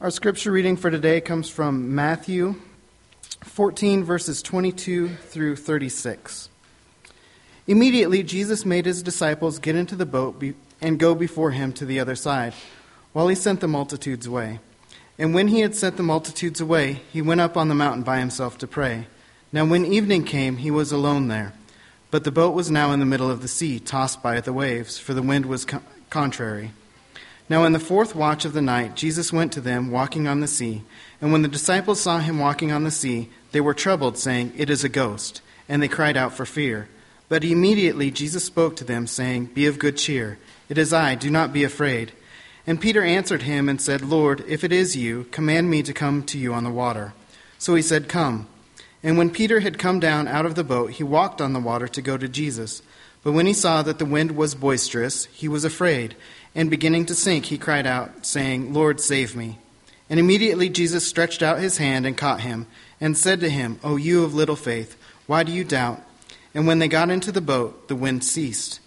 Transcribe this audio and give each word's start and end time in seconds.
Our 0.00 0.10
scripture 0.10 0.50
reading 0.50 0.78
for 0.78 0.90
today 0.90 1.20
comes 1.20 1.50
from 1.50 1.94
Matthew 1.94 2.54
14, 3.44 4.02
verses 4.02 4.40
22 4.40 5.08
through 5.10 5.56
36. 5.56 6.48
Immediately, 7.66 8.22
Jesus 8.22 8.64
made 8.64 8.86
his 8.86 9.02
disciples 9.02 9.58
get 9.58 9.76
into 9.76 9.96
the 9.96 10.06
boat 10.06 10.42
and 10.80 10.98
go 10.98 11.14
before 11.14 11.50
him 11.50 11.74
to 11.74 11.84
the 11.84 12.00
other 12.00 12.14
side, 12.14 12.54
while 13.12 13.28
he 13.28 13.34
sent 13.34 13.60
the 13.60 13.68
multitudes 13.68 14.26
away. 14.26 14.60
And 15.18 15.34
when 15.34 15.48
he 15.48 15.60
had 15.60 15.74
sent 15.74 15.98
the 15.98 16.02
multitudes 16.02 16.62
away, 16.62 17.02
he 17.12 17.20
went 17.20 17.42
up 17.42 17.58
on 17.58 17.68
the 17.68 17.74
mountain 17.74 18.02
by 18.02 18.20
himself 18.20 18.56
to 18.56 18.66
pray. 18.66 19.06
Now, 19.52 19.66
when 19.66 19.84
evening 19.84 20.24
came, 20.24 20.56
he 20.56 20.70
was 20.70 20.92
alone 20.92 21.28
there. 21.28 21.52
But 22.10 22.24
the 22.24 22.32
boat 22.32 22.54
was 22.54 22.70
now 22.70 22.92
in 22.92 23.00
the 23.00 23.04
middle 23.04 23.30
of 23.30 23.42
the 23.42 23.48
sea, 23.48 23.78
tossed 23.78 24.22
by 24.22 24.40
the 24.40 24.54
waves, 24.54 24.96
for 24.96 25.12
the 25.12 25.20
wind 25.20 25.44
was 25.44 25.66
contrary. 26.08 26.70
Now, 27.50 27.64
in 27.64 27.72
the 27.72 27.80
fourth 27.80 28.14
watch 28.14 28.44
of 28.44 28.52
the 28.52 28.62
night, 28.62 28.94
Jesus 28.94 29.32
went 29.32 29.50
to 29.54 29.60
them, 29.60 29.90
walking 29.90 30.28
on 30.28 30.38
the 30.38 30.46
sea. 30.46 30.84
And 31.20 31.32
when 31.32 31.42
the 31.42 31.48
disciples 31.48 32.00
saw 32.00 32.20
him 32.20 32.38
walking 32.38 32.70
on 32.70 32.84
the 32.84 32.92
sea, 32.92 33.28
they 33.50 33.60
were 33.60 33.74
troubled, 33.74 34.16
saying, 34.16 34.52
It 34.56 34.70
is 34.70 34.84
a 34.84 34.88
ghost. 34.88 35.42
And 35.68 35.82
they 35.82 35.88
cried 35.88 36.16
out 36.16 36.32
for 36.32 36.46
fear. 36.46 36.88
But 37.28 37.42
immediately 37.42 38.12
Jesus 38.12 38.44
spoke 38.44 38.76
to 38.76 38.84
them, 38.84 39.08
saying, 39.08 39.46
Be 39.46 39.66
of 39.66 39.80
good 39.80 39.96
cheer. 39.96 40.38
It 40.68 40.78
is 40.78 40.92
I, 40.92 41.16
do 41.16 41.28
not 41.28 41.52
be 41.52 41.64
afraid. 41.64 42.12
And 42.68 42.80
Peter 42.80 43.02
answered 43.02 43.42
him 43.42 43.68
and 43.68 43.80
said, 43.80 44.02
Lord, 44.02 44.44
if 44.46 44.62
it 44.62 44.70
is 44.70 44.96
you, 44.96 45.24
command 45.32 45.68
me 45.68 45.82
to 45.82 45.92
come 45.92 46.22
to 46.26 46.38
you 46.38 46.54
on 46.54 46.62
the 46.62 46.70
water. 46.70 47.14
So 47.58 47.74
he 47.74 47.82
said, 47.82 48.08
Come. 48.08 48.46
And 49.02 49.18
when 49.18 49.30
Peter 49.30 49.58
had 49.58 49.76
come 49.76 49.98
down 49.98 50.28
out 50.28 50.46
of 50.46 50.54
the 50.54 50.62
boat, 50.62 50.92
he 50.92 51.02
walked 51.02 51.40
on 51.40 51.52
the 51.52 51.58
water 51.58 51.88
to 51.88 52.00
go 52.00 52.16
to 52.16 52.28
Jesus. 52.28 52.80
But 53.24 53.32
when 53.32 53.46
he 53.46 53.52
saw 53.52 53.82
that 53.82 53.98
the 53.98 54.04
wind 54.04 54.36
was 54.36 54.54
boisterous, 54.54 55.24
he 55.26 55.48
was 55.48 55.64
afraid 55.64 56.14
and 56.54 56.70
beginning 56.70 57.06
to 57.06 57.14
sink, 57.14 57.46
he 57.46 57.58
cried 57.58 57.86
out, 57.86 58.26
saying, 58.26 58.72
Lord, 58.72 59.00
save 59.00 59.36
me. 59.36 59.58
And 60.08 60.18
immediately 60.18 60.68
Jesus 60.68 61.06
stretched 61.06 61.42
out 61.42 61.60
his 61.60 61.78
hand 61.78 62.06
and 62.06 62.16
caught 62.16 62.40
him, 62.40 62.66
and 63.00 63.16
said 63.16 63.40
to 63.40 63.48
him, 63.48 63.78
O 63.84 63.96
you 63.96 64.24
of 64.24 64.34
little 64.34 64.56
faith, 64.56 64.96
why 65.26 65.44
do 65.44 65.52
you 65.52 65.64
doubt? 65.64 66.02
And 66.52 66.66
when 66.66 66.80
they 66.80 66.88
got 66.88 67.10
into 67.10 67.30
the 67.30 67.40
boat, 67.40 67.86
the 67.86 67.94
wind 67.94 68.24
ceased. 68.24 68.80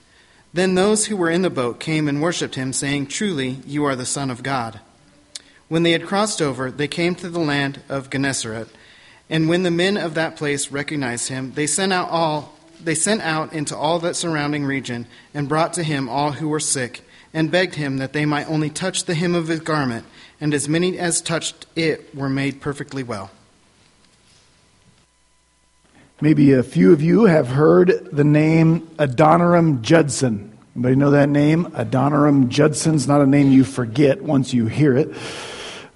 Then 0.53 0.75
those 0.75 1.05
who 1.05 1.15
were 1.15 1.29
in 1.29 1.41
the 1.41 1.49
boat 1.49 1.79
came 1.79 2.07
and 2.07 2.21
worshipped 2.21 2.55
him, 2.55 2.73
saying, 2.73 3.07
Truly, 3.07 3.59
you 3.65 3.85
are 3.85 3.95
the 3.95 4.05
Son 4.05 4.29
of 4.29 4.43
God. 4.43 4.81
When 5.69 5.83
they 5.83 5.91
had 5.91 6.05
crossed 6.05 6.41
over, 6.41 6.69
they 6.69 6.89
came 6.89 7.15
to 7.15 7.29
the 7.29 7.39
land 7.39 7.81
of 7.87 8.09
Gennesaret. 8.09 8.67
And 9.29 9.47
when 9.47 9.63
the 9.63 9.71
men 9.71 9.97
of 9.97 10.13
that 10.15 10.35
place 10.35 10.69
recognized 10.69 11.29
him, 11.29 11.53
they 11.53 11.65
sent 11.65 11.93
out 11.93 12.09
all 12.09 12.53
they 12.83 12.95
sent 12.95 13.21
out 13.21 13.53
into 13.53 13.77
all 13.77 13.99
that 13.99 14.15
surrounding 14.15 14.65
region, 14.65 15.07
and 15.33 15.47
brought 15.47 15.73
to 15.73 15.83
him 15.83 16.09
all 16.09 16.33
who 16.33 16.49
were 16.49 16.59
sick 16.59 17.01
and 17.33 17.49
begged 17.49 17.75
him 17.75 17.97
that 17.97 18.13
they 18.13 18.25
might 18.25 18.47
only 18.47 18.69
touch 18.69 19.05
the 19.05 19.15
hem 19.15 19.33
of 19.33 19.47
his 19.47 19.59
garment, 19.59 20.05
and 20.39 20.53
as 20.53 20.69
many 20.69 20.97
as 20.99 21.21
touched 21.21 21.65
it 21.75 22.15
were 22.15 22.29
made 22.29 22.61
perfectly 22.61 23.03
well. 23.03 23.31
Maybe 26.21 26.53
a 26.53 26.63
few 26.63 26.93
of 26.93 27.01
you 27.01 27.25
have 27.25 27.47
heard 27.47 28.07
the 28.11 28.23
name 28.23 28.87
Adoniram 28.97 29.81
Judson. 29.81 30.57
Anybody 30.75 30.95
know 30.95 31.11
that 31.11 31.29
name? 31.29 31.65
Adoniram 31.75 32.49
Judson's 32.49 33.07
not 33.07 33.21
a 33.21 33.27
name 33.27 33.51
you 33.51 33.63
forget 33.63 34.21
once 34.21 34.53
you 34.53 34.67
hear 34.67 34.95
it. 34.95 35.13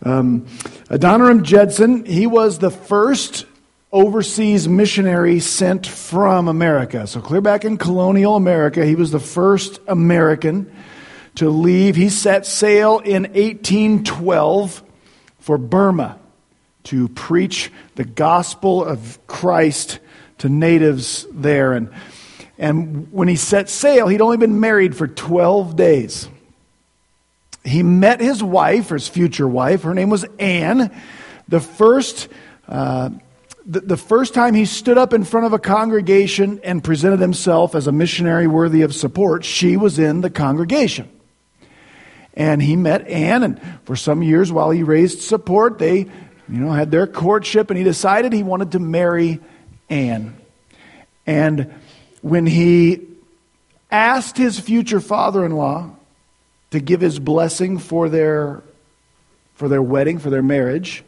Um, 0.04 0.48
Adoniram 0.90 1.44
Judson, 1.44 2.06
he 2.06 2.28
was 2.28 2.60
the 2.60 2.70
first 2.70 3.46
overseas 3.92 4.68
missionary 4.68 5.40
sent 5.40 5.88
from 5.88 6.48
America. 6.48 7.08
So, 7.08 7.22
clear 7.22 7.42
back 7.42 7.64
in 7.64 7.78
colonial 7.78 8.36
America, 8.36 8.86
he 8.86 8.96
was 8.96 9.12
the 9.12 9.20
first 9.20 9.80
American 9.88 10.72
to 11.38 11.50
leave. 11.50 11.96
He 11.96 12.10
set 12.10 12.46
sail 12.46 13.00
in 13.00 13.24
1812 13.24 14.84
for 15.40 15.58
Burma 15.58 16.20
to 16.86 17.08
preach 17.10 17.72
the 17.96 18.06
gospel 18.06 18.84
of 18.84 19.20
Christ 19.28 20.00
to 20.40 20.50
natives 20.50 21.28
there. 21.32 21.74
And, 21.74 21.92
and 22.58 23.12
when 23.12 23.28
he 23.28 23.36
set 23.36 23.70
sail, 23.70 24.08
he'd 24.08 24.22
only 24.22 24.38
been 24.38 24.59
married 24.59 24.96
for 24.96 25.08
12 25.08 25.76
days. 25.76 26.28
He 27.64 27.84
met 27.84 28.20
his 28.20 28.42
wife, 28.42 28.92
or 28.92 28.96
his 28.96 29.08
future 29.08 29.47
wife. 29.47 29.84
Her 29.84 29.94
name 29.94 30.09
was 30.09 30.26
Anne. 30.40 30.92
The 31.47 31.59
first. 31.59 32.30
Uh, 32.68 33.09
the, 33.70 33.81
the 33.81 33.97
first 33.97 34.34
time 34.34 34.53
he 34.53 34.64
stood 34.64 34.97
up 34.97 35.14
in 35.14 35.26
front 35.26 35.46
of 35.46 35.52
a 35.52 35.59
congregation 35.59 36.62
and 36.64 36.81
presented 36.81 37.20
himself 37.20 37.76
as 37.76 37.86
a 37.86 37.92
missionary 37.92 38.47
worthy 38.47 38.81
of 38.81 38.96
support, 38.96 39.44
she 39.44 39.76
was 39.76 40.00
in 40.00 40.22
the 40.22 40.30
congregation. 40.30 41.09
And 42.38 42.62
he 42.62 42.75
met 42.75 43.08
Anne, 43.08 43.42
and 43.42 43.59
for 43.86 43.96
some 43.96 44.22
years 44.22 44.52
while 44.52 44.70
he 44.70 44.84
raised 44.84 45.24
support, 45.24 45.80
they, 45.80 45.98
you 45.98 46.09
know, 46.48 46.72
had 46.72 46.92
their 46.92 47.08
courtship, 47.08 47.72
and 47.72 47.78
he 47.80 47.84
decided 47.84 48.31
he 48.31 48.44
wanted 48.44 48.74
to 48.74 48.80
marry 48.80 49.40
Anne. 49.90 50.38
And 51.26 51.74
when 52.22 52.46
he 52.46 53.08
asked 53.90 54.38
his 54.38 54.59
future 54.59 55.00
father-in-law 55.00 55.90
to 56.70 56.80
give 56.80 57.02
his 57.02 57.18
blessing 57.18 57.80
for 57.80 58.08
their 58.08 58.62
for 59.56 59.68
their 59.68 59.81
wedding, 59.81 60.20
for 60.20 60.30
their 60.30 60.44
marriage, 60.44 61.03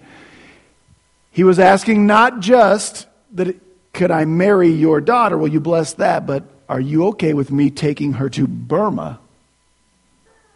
he 1.30 1.44
was 1.44 1.60
asking 1.60 2.08
not 2.08 2.40
just 2.40 3.06
that 3.34 3.56
could 3.94 4.10
I 4.10 4.26
marry 4.26 4.70
your 4.70 5.00
daughter? 5.00 5.38
Will 5.38 5.48
you 5.48 5.60
bless 5.60 5.94
that? 5.94 6.26
But 6.26 6.46
are 6.68 6.82
you 6.82 7.06
okay 7.10 7.36
with 7.36 7.52
me 7.52 7.70
taking 7.70 8.14
her 8.14 8.30
to 8.32 8.48
Burma 8.48 9.20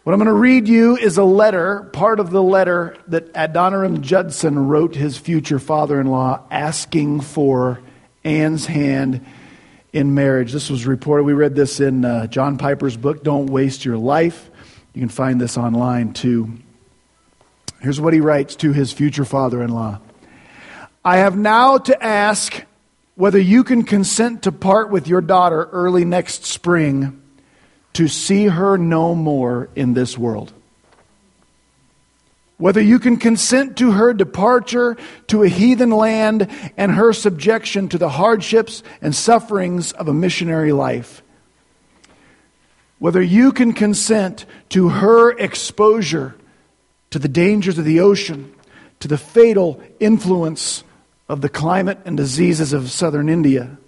what 0.04 0.12
I'm 0.12 0.18
going 0.18 0.26
to 0.26 0.34
read 0.34 0.68
you 0.68 0.98
is 0.98 1.16
a 1.16 1.24
letter, 1.24 1.88
part 1.94 2.20
of 2.20 2.30
the 2.30 2.42
letter 2.42 2.94
that 3.08 3.32
Adoniram 3.32 4.02
Judson 4.02 4.68
wrote 4.68 4.94
his 4.94 5.16
future 5.16 5.58
father 5.58 5.98
in 5.98 6.08
law 6.08 6.42
asking 6.50 7.22
for 7.22 7.80
Anne's 8.22 8.66
hand 8.66 9.24
in 9.94 10.12
marriage. 10.12 10.52
This 10.52 10.68
was 10.68 10.86
reported, 10.86 11.24
we 11.24 11.32
read 11.32 11.54
this 11.54 11.80
in 11.80 12.04
uh, 12.04 12.26
John 12.26 12.58
Piper's 12.58 12.98
book, 12.98 13.24
Don't 13.24 13.46
Waste 13.46 13.86
Your 13.86 13.96
Life. 13.96 14.50
You 14.92 15.00
can 15.00 15.08
find 15.08 15.40
this 15.40 15.56
online 15.56 16.12
too. 16.12 16.52
Here's 17.80 18.00
what 18.00 18.12
he 18.12 18.20
writes 18.20 18.56
to 18.56 18.74
his 18.74 18.92
future 18.92 19.24
father 19.24 19.62
in 19.62 19.70
law 19.70 20.00
I 21.02 21.16
have 21.18 21.34
now 21.36 21.78
to 21.78 22.04
ask 22.04 22.62
whether 23.14 23.38
you 23.38 23.64
can 23.64 23.84
consent 23.84 24.42
to 24.42 24.52
part 24.52 24.90
with 24.90 25.08
your 25.08 25.22
daughter 25.22 25.64
early 25.72 26.04
next 26.04 26.44
spring 26.44 27.22
to 27.94 28.08
see 28.08 28.46
her 28.46 28.76
no 28.76 29.14
more 29.14 29.68
in 29.74 29.94
this 29.94 30.18
world. 30.18 30.52
Whether 32.56 32.80
you 32.80 32.98
can 32.98 33.16
consent 33.16 33.78
to 33.78 33.92
her 33.92 34.12
departure 34.12 34.96
to 35.28 35.42
a 35.42 35.48
heathen 35.48 35.90
land 35.90 36.48
and 36.76 36.92
her 36.92 37.12
subjection 37.12 37.88
to 37.88 37.98
the 37.98 38.08
hardships 38.08 38.82
and 39.00 39.14
sufferings 39.14 39.92
of 39.92 40.06
a 40.06 40.14
missionary 40.14 40.72
life. 40.72 41.22
Whether 43.00 43.22
you 43.22 43.52
can 43.52 43.72
consent 43.72 44.46
to 44.70 44.88
her 44.88 45.32
exposure 45.32 46.36
to 47.10 47.18
the 47.18 47.28
dangers 47.28 47.76
of 47.76 47.84
the 47.84 48.00
ocean, 48.00 48.54
to 49.00 49.08
the 49.08 49.18
fatal 49.18 49.80
influence 49.98 50.84
of 51.28 51.40
the 51.40 51.48
climate 51.48 51.98
and 52.04 52.16
diseases 52.16 52.72
of 52.72 52.90
southern 52.90 53.28
India 53.28 53.78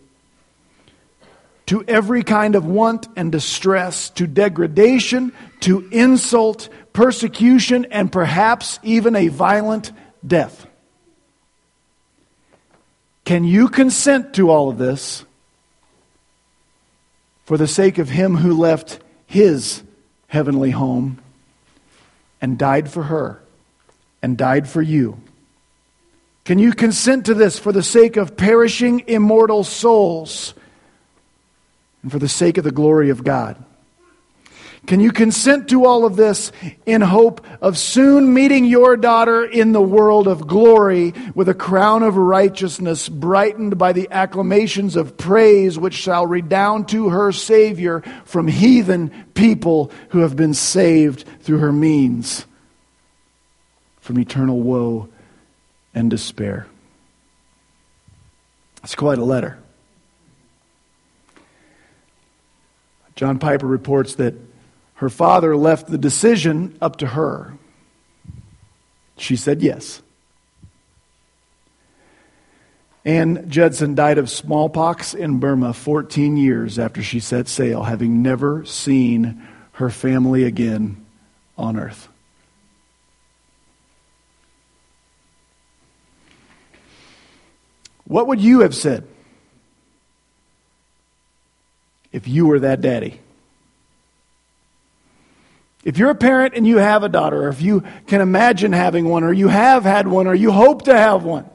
to 1.66 1.84
every 1.88 2.22
kind 2.22 2.54
of 2.54 2.65
want 2.65 3.09
and 3.16 3.32
distress, 3.32 4.10
to 4.10 4.27
degradation, 4.27 5.32
to 5.60 5.87
insult, 5.91 6.69
persecution, 6.93 7.87
and 7.91 8.10
perhaps 8.10 8.78
even 8.82 9.16
a 9.16 9.28
violent 9.28 9.93
death. 10.27 10.66
Can 13.25 13.43
you 13.43 13.69
consent 13.69 14.34
to 14.34 14.50
all 14.50 14.71
of 14.71 14.78
this 14.78 15.25
for 17.44 17.56
the 17.56 17.66
sake 17.66 17.98
of 17.98 18.09
him 18.09 18.37
who 18.37 18.56
left 18.56 19.00
his 19.27 19.83
heavenly 20.28 20.71
home 20.71 21.19
and 22.41 22.56
died 22.56 22.88
for 22.88 23.03
her 23.04 23.43
and 24.22 24.38
died 24.38 24.69
for 24.69 24.80
you? 24.80 25.21
Can 26.45 26.60
you 26.60 26.72
consent 26.72 27.27
to 27.27 27.34
this 27.34 27.59
for 27.59 27.72
the 27.72 27.83
sake 27.83 28.16
of 28.16 28.36
perishing 28.36 29.03
immortal 29.09 29.65
souls? 29.65 30.54
And 32.07 32.13
for 32.13 32.21
the 32.21 32.29
sake 32.29 32.57
of 32.57 32.63
the 32.63 32.71
glory 32.71 33.11
of 33.11 33.25
God. 33.25 33.57
Can 34.87 35.01
you 35.01 35.11
consent 35.11 35.71
to 35.71 35.87
all 35.87 36.05
of 36.05 36.15
this 36.15 36.53
in 36.87 37.01
hope 37.01 37.45
of 37.61 37.77
soon 37.77 38.33
meeting 38.33 38.65
your 38.65 38.97
daughter 38.97 39.45
in 39.45 39.73
the 39.73 39.83
world 39.83 40.29
of 40.29 40.47
glory 40.47 41.15
with 41.35 41.49
a 41.49 41.55
crown 41.55 42.05
of 42.05 42.17
righteousness 42.17 43.09
brightened 43.09 43.77
by 43.77 43.93
the 43.93 44.09
acclamations 44.13 44.95
of 44.95 45.17
praise 45.17 45.81
which 45.81 45.95
shall 45.95 46.29
redound 46.29 46.89
to 46.91 47.09
her 47.09 47.33
Savior 47.33 48.05
from 48.25 48.47
heathen 48.47 49.11
people 49.35 49.91
who 50.11 50.21
have 50.21 50.37
been 50.37 50.55
saved 50.55 51.25
through 51.41 51.59
her 51.59 51.73
means 51.73 52.47
from 54.01 54.21
eternal 54.21 54.61
woe 54.61 55.09
and 55.93 56.09
despair? 56.09 56.69
It's 58.85 58.95
quite 58.95 59.19
a 59.19 59.25
letter. 59.25 59.59
John 63.16 63.39
Piper 63.39 63.66
reports 63.66 64.15
that 64.16 64.34
her 64.95 65.09
father 65.09 65.57
left 65.57 65.89
the 65.89 65.98
decision 65.98 66.77
up 66.80 66.97
to 66.97 67.07
her. 67.09 67.54
She 69.16 69.36
said 69.36 69.63
yes. 69.63 70.03
Anne 73.04 73.48
Judson 73.48 73.95
died 73.95 74.18
of 74.18 74.28
smallpox 74.28 75.15
in 75.15 75.39
Burma 75.39 75.72
14 75.72 76.36
years 76.36 76.78
after 76.78 77.03
she 77.03 77.21
set 77.21 77.48
sail, 77.48 77.84
having 77.84 78.21
never 78.21 78.65
seen 78.65 79.47
her 79.72 79.91
family 79.91 80.45
again 80.45 81.07
on 81.57 81.78
earth. 81.78 82.09
What 88.07 88.27
would 88.27 88.41
you 88.41 88.60
have 88.60 88.74
said 88.74 89.07
if 92.13 92.29
you 92.29 92.47
were 92.47 92.61
that 92.61 92.81
daddy? 92.81 93.21
If 95.85 95.99
you're 95.99 96.11
a 96.11 96.17
parent 96.17 96.55
and 96.55 96.67
you 96.67 96.79
have 96.79 97.05
a 97.05 97.09
daughter, 97.09 97.45
or 97.45 97.49
if 97.49 97.63
you 97.63 97.85
can 98.09 98.21
imagine 98.21 98.73
having 98.73 99.09
one, 99.09 99.23
or 99.23 99.33
you 99.33 99.47
have 99.47 99.85
had 99.85 100.09
one, 100.09 100.27
or 100.27 100.35
you 100.35 100.51
hope 100.51 100.83
to 100.87 100.97
have 100.97 101.23
one, 101.23 101.49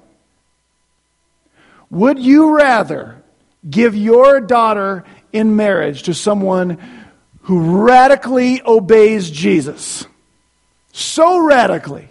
would 1.90 2.18
you 2.18 2.56
rather 2.56 3.22
give 3.70 3.94
your 3.96 4.40
daughter 4.40 5.04
in 5.34 5.58
marriage 5.58 6.04
to 6.04 6.14
someone 6.14 6.78
who 7.42 7.86
radically 7.86 8.62
obeys 8.66 9.30
Jesus? 9.30 10.06
So 10.94 11.40
radically 11.46 12.08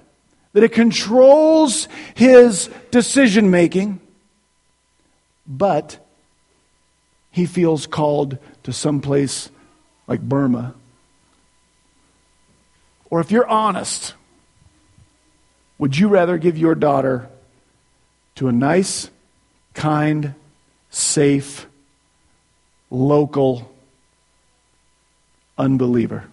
that 0.53 0.63
it 0.63 0.73
controls 0.73 1.89
his 2.15 2.69
decision 2.91 3.51
making, 3.51 4.01
but 5.47 5.99
he 7.31 7.47
feels 7.47 7.87
called 7.87 8.39
to 8.65 8.73
some 8.73 9.01
place 9.01 9.51
like 10.07 10.21
Burma 10.21 10.75
or 13.11 13.21
if 13.21 13.33
you're 13.33 13.47
honest, 13.47 14.15
would 15.79 15.99
you 15.99 16.09
rather 16.09 16.39
give 16.39 16.57
your 16.57 16.77
daughter 16.77 17.29
to 18.37 18.49
a 18.49 18.53
nice, 18.53 19.11
kind, 19.75 20.35
safe, 20.91 21.67
local 22.89 23.71
unbeliever? 25.59 26.25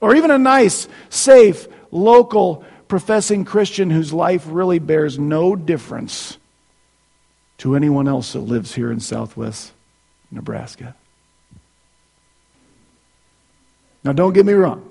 Or 0.00 0.16
even 0.16 0.30
a 0.30 0.38
nice, 0.38 0.88
safe, 1.10 1.68
local 1.90 2.64
professing 2.88 3.44
Christian 3.44 3.90
whose 3.90 4.12
life 4.12 4.44
really 4.46 4.78
bears 4.78 5.18
no 5.18 5.54
difference 5.54 6.38
to 7.62 7.76
anyone 7.76 8.08
else 8.08 8.32
that 8.32 8.40
lives 8.40 8.74
here 8.74 8.90
in 8.90 8.98
southwest 8.98 9.70
Nebraska? 10.32 10.96
Now, 14.02 14.12
don't 14.12 14.32
get 14.32 14.44
me 14.44 14.52
wrong. 14.52 14.90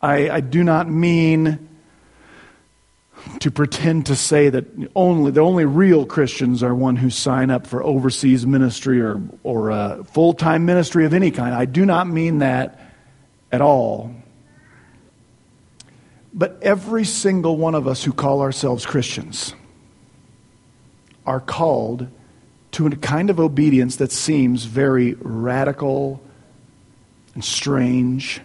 I, 0.00 0.30
I 0.30 0.40
do 0.40 0.64
not 0.64 0.88
mean 0.88 1.68
to 3.40 3.50
pretend 3.50 4.06
to 4.06 4.16
say 4.16 4.48
that 4.48 4.64
only 4.96 5.30
the 5.30 5.40
only 5.40 5.66
real 5.66 6.06
Christians 6.06 6.62
are 6.62 6.74
one 6.74 6.96
who 6.96 7.10
sign 7.10 7.50
up 7.50 7.66
for 7.66 7.82
overseas 7.82 8.46
ministry 8.46 9.02
or 9.02 9.20
or 9.42 9.70
uh, 9.70 10.04
full 10.04 10.32
time 10.32 10.64
ministry 10.64 11.04
of 11.04 11.12
any 11.12 11.30
kind. 11.30 11.54
I 11.54 11.66
do 11.66 11.84
not 11.84 12.08
mean 12.08 12.38
that 12.38 12.80
at 13.52 13.60
all. 13.60 14.14
But 16.32 16.62
every 16.62 17.04
single 17.04 17.58
one 17.58 17.74
of 17.74 17.86
us 17.86 18.02
who 18.02 18.14
call 18.14 18.40
ourselves 18.40 18.86
Christians 18.86 19.52
are 21.28 21.40
called 21.40 22.08
to 22.72 22.86
a 22.86 22.96
kind 22.96 23.28
of 23.28 23.38
obedience 23.38 23.96
that 23.96 24.10
seems 24.10 24.64
very 24.64 25.12
radical 25.20 26.22
and 27.34 27.44
strange, 27.44 28.40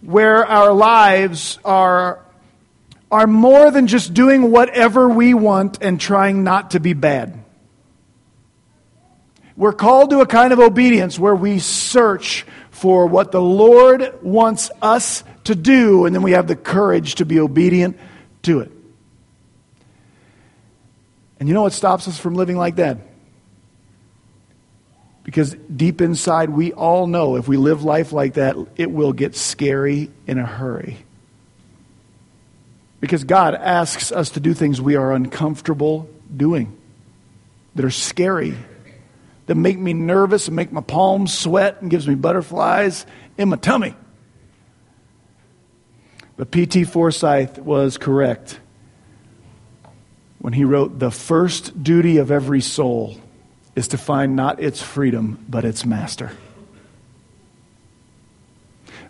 where 0.00 0.46
our 0.46 0.72
lives 0.72 1.58
are, 1.66 2.18
are 3.10 3.26
more 3.26 3.70
than 3.70 3.86
just 3.86 4.14
doing 4.14 4.50
whatever 4.50 5.06
we 5.06 5.34
want 5.34 5.82
and 5.82 6.00
trying 6.00 6.44
not 6.44 6.70
to 6.70 6.80
be 6.80 6.94
bad. 6.94 7.44
We're 9.54 9.74
called 9.74 10.10
to 10.10 10.20
a 10.20 10.26
kind 10.26 10.52
of 10.54 10.60
obedience 10.60 11.18
where 11.18 11.36
we 11.36 11.58
search 11.58 12.46
for 12.70 13.06
what 13.06 13.32
the 13.32 13.42
Lord 13.42 14.18
wants 14.22 14.70
us 14.80 15.24
to 15.44 15.54
do, 15.54 16.06
and 16.06 16.14
then 16.14 16.22
we 16.22 16.32
have 16.32 16.48
the 16.48 16.56
courage 16.56 17.16
to 17.16 17.26
be 17.26 17.38
obedient 17.38 17.98
to 18.42 18.60
it. 18.60 18.72
And 21.44 21.48
you 21.50 21.52
know 21.52 21.60
what 21.60 21.74
stops 21.74 22.08
us 22.08 22.18
from 22.18 22.32
living 22.32 22.56
like 22.56 22.76
that? 22.76 22.96
Because 25.24 25.54
deep 25.76 26.00
inside, 26.00 26.48
we 26.48 26.72
all 26.72 27.06
know 27.06 27.36
if 27.36 27.46
we 27.46 27.58
live 27.58 27.84
life 27.84 28.12
like 28.12 28.32
that, 28.32 28.56
it 28.76 28.90
will 28.90 29.12
get 29.12 29.36
scary 29.36 30.10
in 30.26 30.38
a 30.38 30.46
hurry. 30.46 31.04
Because 32.98 33.24
God 33.24 33.54
asks 33.54 34.10
us 34.10 34.30
to 34.30 34.40
do 34.40 34.54
things 34.54 34.80
we 34.80 34.96
are 34.96 35.12
uncomfortable 35.12 36.08
doing, 36.34 36.74
that 37.74 37.84
are 37.84 37.90
scary, 37.90 38.54
that 39.44 39.54
make 39.54 39.78
me 39.78 39.92
nervous 39.92 40.46
and 40.46 40.56
make 40.56 40.72
my 40.72 40.80
palms 40.80 41.38
sweat 41.38 41.82
and 41.82 41.90
gives 41.90 42.08
me 42.08 42.14
butterflies 42.14 43.04
in 43.36 43.50
my 43.50 43.56
tummy. 43.56 43.94
But 46.38 46.50
P.T. 46.50 46.84
Forsyth 46.84 47.58
was 47.58 47.98
correct 47.98 48.60
when 50.44 50.52
he 50.52 50.62
wrote, 50.62 50.98
The 50.98 51.10
first 51.10 51.82
duty 51.82 52.18
of 52.18 52.30
every 52.30 52.60
soul 52.60 53.16
is 53.74 53.88
to 53.88 53.96
find 53.96 54.36
not 54.36 54.60
its 54.60 54.82
freedom, 54.82 55.42
but 55.48 55.64
its 55.64 55.86
master. 55.86 56.32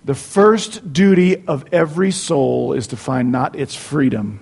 The 0.04 0.14
first 0.14 0.92
duty 0.92 1.44
of 1.44 1.64
every 1.72 2.12
soul 2.12 2.72
is 2.72 2.86
to 2.86 2.96
find 2.96 3.32
not 3.32 3.56
its 3.56 3.74
freedom, 3.74 4.38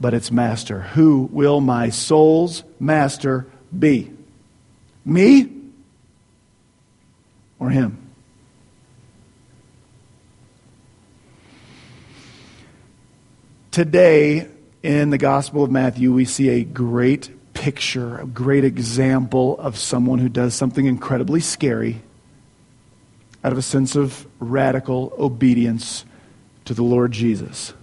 but 0.00 0.14
its 0.14 0.32
master. 0.32 0.80
Who 0.80 1.28
will 1.30 1.60
my 1.60 1.90
soul's 1.90 2.64
master 2.80 3.46
be? 3.78 4.10
Me 5.04 5.48
or 7.60 7.70
him? 7.70 7.98
Today, 13.70 14.48
in 14.86 15.10
the 15.10 15.18
Gospel 15.18 15.64
of 15.64 15.70
Matthew, 15.72 16.12
we 16.12 16.24
see 16.24 16.48
a 16.48 16.62
great 16.62 17.28
picture, 17.54 18.18
a 18.18 18.24
great 18.26 18.64
example 18.64 19.58
of 19.58 19.76
someone 19.76 20.20
who 20.20 20.28
does 20.28 20.54
something 20.54 20.86
incredibly 20.86 21.40
scary 21.40 22.00
out 23.42 23.50
of 23.50 23.58
a 23.58 23.62
sense 23.62 23.96
of 23.96 24.24
radical 24.38 25.12
obedience 25.18 26.04
to 26.66 26.72
the 26.72 26.84
Lord 26.84 27.10
Jesus. 27.10 27.74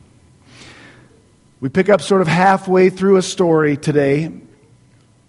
We 1.59 1.67
pick 1.67 1.89
up 1.89 2.01
sort 2.01 2.21
of 2.21 2.29
halfway 2.29 2.89
through 2.89 3.17
a 3.17 3.21
story 3.21 3.75
today. 3.75 4.31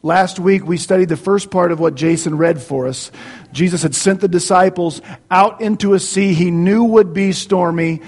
Last 0.05 0.39
week, 0.39 0.65
we 0.65 0.77
studied 0.77 1.09
the 1.09 1.17
first 1.17 1.51
part 1.51 1.73
of 1.73 1.81
what 1.81 1.97
Jason 1.97 2.39
read 2.39 2.63
for 2.63 2.87
us. 2.87 3.11
Jesus 3.51 3.83
had 3.83 3.97
sent 3.97 4.21
the 4.21 4.29
disciples 4.29 5.03
out 5.29 5.61
into 5.61 5.95
a 5.95 5.99
sea 5.99 6.35
he 6.35 6.53
knew 6.53 6.85
would 6.85 7.13
be 7.13 7.33
stormy 7.33 8.01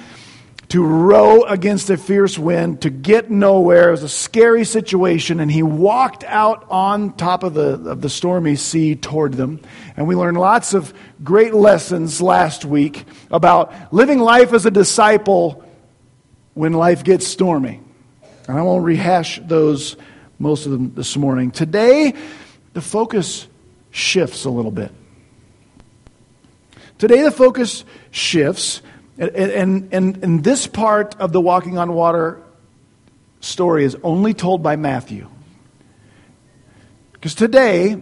to 0.69 0.85
row 0.85 1.43
against 1.45 1.91
a 1.91 1.97
fierce 1.97 2.37
wind, 2.37 2.83
to 2.83 2.91
get 2.91 3.31
nowhere. 3.31 3.89
It 3.89 3.93
was 3.93 4.03
a 4.03 4.09
scary 4.09 4.65
situation, 4.65 5.39
and 5.39 5.51
he 5.51 5.63
walked 5.63 6.25
out 6.25 6.67
on 6.69 7.13
top 7.17 7.45
of 7.45 7.55
the, 7.55 7.91
of 7.91 8.01
the 8.01 8.09
stormy 8.09 8.57
sea 8.57 8.97
toward 8.97 9.35
them. 9.35 9.61
And 9.97 10.09
we 10.09 10.17
learned 10.17 10.39
lots 10.39 10.75
of 10.75 10.93
great 11.23 11.55
lessons 11.55 12.21
last 12.21 12.65
week 12.65 13.05
about 13.31 13.93
living 13.93 14.19
life 14.19 14.53
as 14.53 14.67
a 14.67 14.71
disciple 14.71 15.65
when 16.55 16.73
life 16.73 17.05
gets 17.05 17.27
stormy. 17.27 17.81
And 18.49 18.59
I 18.59 18.63
won't 18.63 18.85
rehash 18.85 19.39
those 19.45 19.97
most 20.39 20.67
of 20.67 20.73
them 20.73 20.95
this 20.95 21.17
morning. 21.17 21.53
Today, 21.53 22.15
the 22.73 22.81
focus 22.81 23.47
shifts 23.91 24.45
a 24.45 24.51
little 24.51 24.71
bit. 24.73 24.91
Today, 26.99 27.23
the 27.23 27.31
focus 27.31 27.85
shifts 28.11 28.83
and, 29.19 29.93
and, 29.93 30.25
and, 30.25 30.45
this 30.45 30.67
part 30.67 31.17
of 31.19 31.33
the 31.33 31.41
walking 31.41 31.79
on 31.79 31.95
water 31.95 32.43
story 33.41 33.85
is 33.85 33.97
only 34.03 34.35
told 34.35 34.63
by 34.63 34.77
Matthew. 34.77 35.29
Because 37.13 37.35
today, 37.35 38.01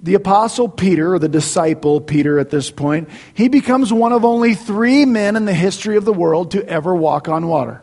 the 0.00 0.14
apostle 0.14 0.68
Peter, 0.68 1.14
or 1.14 1.18
the 1.18 1.28
disciple 1.28 2.00
Peter 2.00 2.38
at 2.38 2.50
this 2.50 2.70
point, 2.70 3.08
he 3.32 3.48
becomes 3.48 3.92
one 3.92 4.12
of 4.12 4.24
only 4.24 4.54
three 4.54 5.06
men 5.06 5.36
in 5.36 5.46
the 5.46 5.54
history 5.54 5.96
of 5.96 6.04
the 6.04 6.12
world 6.12 6.50
to 6.50 6.66
ever 6.68 6.94
walk 6.94 7.28
on 7.28 7.48
water. 7.48 7.82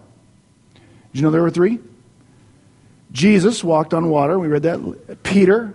Did 1.11 1.19
you 1.19 1.21
know 1.23 1.31
there 1.31 1.41
were 1.41 1.49
three? 1.49 1.79
Jesus 3.11 3.63
walked 3.63 3.93
on 3.93 4.09
water. 4.09 4.37
We 4.37 4.47
read 4.47 4.63
that. 4.63 5.23
Peter. 5.23 5.73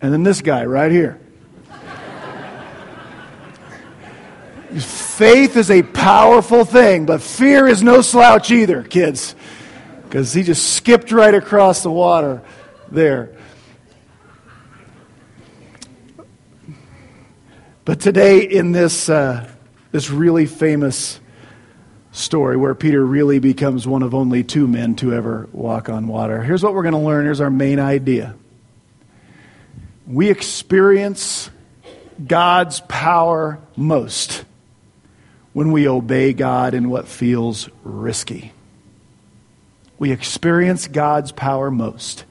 And 0.00 0.12
then 0.12 0.22
this 0.22 0.42
guy 0.42 0.64
right 0.64 0.90
here. 0.90 1.20
Faith 4.84 5.56
is 5.56 5.70
a 5.70 5.82
powerful 5.82 6.64
thing, 6.64 7.06
but 7.06 7.22
fear 7.22 7.66
is 7.66 7.82
no 7.82 8.02
slouch 8.02 8.50
either, 8.50 8.82
kids. 8.82 9.34
Because 10.02 10.32
he 10.32 10.42
just 10.42 10.74
skipped 10.74 11.12
right 11.12 11.34
across 11.34 11.82
the 11.82 11.90
water 11.90 12.42
there. 12.90 13.36
But 17.84 18.00
today, 18.00 18.40
in 18.40 18.72
this, 18.72 19.08
uh, 19.08 19.50
this 19.92 20.10
really 20.10 20.46
famous 20.46 21.20
story 22.12 22.56
where 22.56 22.74
Peter 22.74 23.04
really 23.04 23.38
becomes 23.38 23.86
one 23.86 24.02
of 24.02 24.14
only 24.14 24.44
two 24.44 24.66
men 24.66 24.94
to 24.96 25.14
ever 25.14 25.48
walk 25.52 25.88
on 25.88 26.06
water, 26.06 26.42
here's 26.42 26.62
what 26.62 26.74
we're 26.74 26.82
going 26.82 26.92
to 26.92 27.00
learn. 27.00 27.24
Here's 27.24 27.40
our 27.40 27.50
main 27.50 27.78
idea. 27.78 28.34
We 30.06 30.30
experience 30.30 31.50
God's 32.26 32.80
power 32.80 33.60
most 33.76 34.44
when 35.58 35.72
we 35.72 35.88
obey 35.88 36.32
God 36.32 36.72
in 36.72 36.88
what 36.88 37.08
feels 37.08 37.68
risky. 37.82 38.52
We 39.98 40.12
experience 40.12 40.86
God's 40.86 41.32
power 41.32 41.68
most 41.68 42.24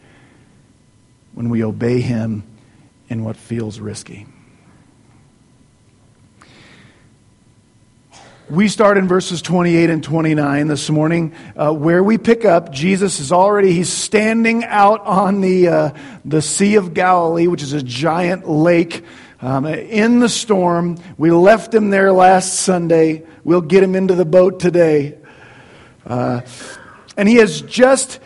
when 1.34 1.50
we 1.50 1.62
obey 1.62 2.00
Him 2.00 2.44
in 3.10 3.26
what 3.26 3.36
feels 3.36 3.82
risky. 3.82 4.28
We 8.50 8.70
start 8.70 8.98
in 8.98 9.10
verses 9.10 9.42
28 9.42 9.90
and 9.90 10.02
29 10.02 10.68
this 10.70 10.90
morning, 10.90 11.36
uh, 11.58 11.74
where 11.74 12.02
we 12.02 12.18
pick 12.18 12.46
up. 12.46 12.72
Jesus 12.72 13.20
is 13.20 13.34
already, 13.34 13.74
he's 13.74 13.92
standing 13.92 14.64
out 14.64 15.02
on 15.02 15.42
the, 15.42 15.68
uh, 15.68 15.90
the 16.24 16.42
Sea 16.42 16.76
of 16.76 16.94
Galilee, 16.94 17.48
which 17.48 17.62
is 17.62 17.74
a 17.74 17.84
giant 17.84 18.48
lake 18.48 19.04
um, 19.41 19.65
in 19.65 20.20
the 20.20 20.29
storm. 20.29 20.98
We 21.17 21.32
left 21.32 21.74
him 21.74 21.89
there 21.89 22.12
last 22.12 22.62
Sunday. 22.62 23.24
We'll 23.44 23.62
get 23.62 23.84
him 23.84 23.96
into 23.96 24.15
the 24.15 24.25
boat 24.25 24.60
today. 24.60 25.17
Uh, 26.06 26.41
and 27.15 27.27
he 27.27 27.36
has 27.36 27.62
just 27.62 28.20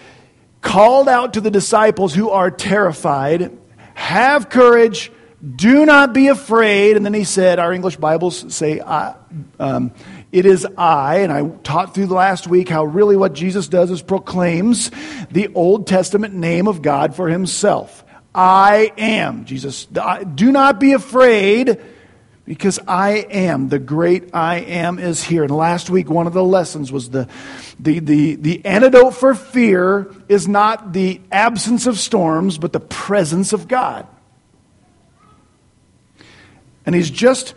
called 0.62 1.10
out 1.10 1.34
to 1.34 1.42
the 1.42 1.52
disciples 1.52 2.14
who 2.14 2.30
are 2.30 2.52
terrified 2.52 3.58
have 3.94 4.50
courage, 4.50 5.12
do 5.56 5.86
not 5.86 6.14
be 6.14 6.28
afraid. 6.28 6.98
And 6.98 7.06
then 7.06 7.14
he 7.14 7.24
said, 7.24 7.60
Our 7.60 7.74
English 7.74 7.98
Bibles 7.98 8.54
say, 8.54 8.80
I, 8.82 9.16
um, 9.60 9.92
It 10.32 10.46
is 10.46 10.66
I. 10.78 11.20
And 11.20 11.32
I 11.32 11.48
taught 11.64 11.94
through 11.94 12.08
the 12.08 12.16
last 12.16 12.48
week 12.48 12.70
how 12.70 12.86
really 12.86 13.18
what 13.18 13.34
Jesus 13.34 13.68
does 13.68 13.92
is 13.92 14.02
proclaims 14.02 14.92
the 15.32 15.50
Old 15.54 15.88
Testament 15.88 16.34
name 16.34 16.68
of 16.68 16.82
God 16.82 17.16
for 17.16 17.28
himself. 17.28 18.04
I 18.34 18.94
am. 18.98 19.46
Jesus, 19.46 19.86
do 19.86 20.52
not 20.52 20.80
be 20.80 20.94
afraid 20.94 21.80
because 22.46 22.80
I 22.88 23.26
am. 23.30 23.70
The 23.70 23.80
great 23.80 24.34
I 24.34 24.60
am 24.60 25.00
is 25.00 25.24
here. 25.24 25.44
And 25.44 25.56
last 25.56 25.90
week, 25.90 26.10
one 26.10 26.28
of 26.28 26.34
the 26.34 26.44
lessons 26.44 26.92
was 26.92 27.10
the, 27.10 27.28
the, 27.80 28.00
the, 28.00 28.36
the 28.36 28.66
antidote 28.66 29.16
for 29.16 29.36
fear 29.36 30.14
is 30.30 30.48
not 30.48 30.94
the 30.94 31.22
absence 31.32 31.88
of 31.88 32.00
storms, 32.00 32.58
but 32.58 32.74
the 32.74 32.80
presence 32.80 33.54
of 33.54 33.68
God. 33.68 34.08
And 36.86 36.96
he's 36.96 37.12
just 37.12 37.54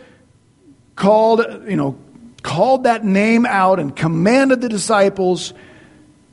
called, 0.95 1.45
you 1.67 1.75
know, 1.75 1.97
called 2.43 2.83
that 2.83 3.03
name 3.03 3.45
out 3.45 3.79
and 3.79 3.95
commanded 3.95 4.61
the 4.61 4.69
disciples 4.69 5.53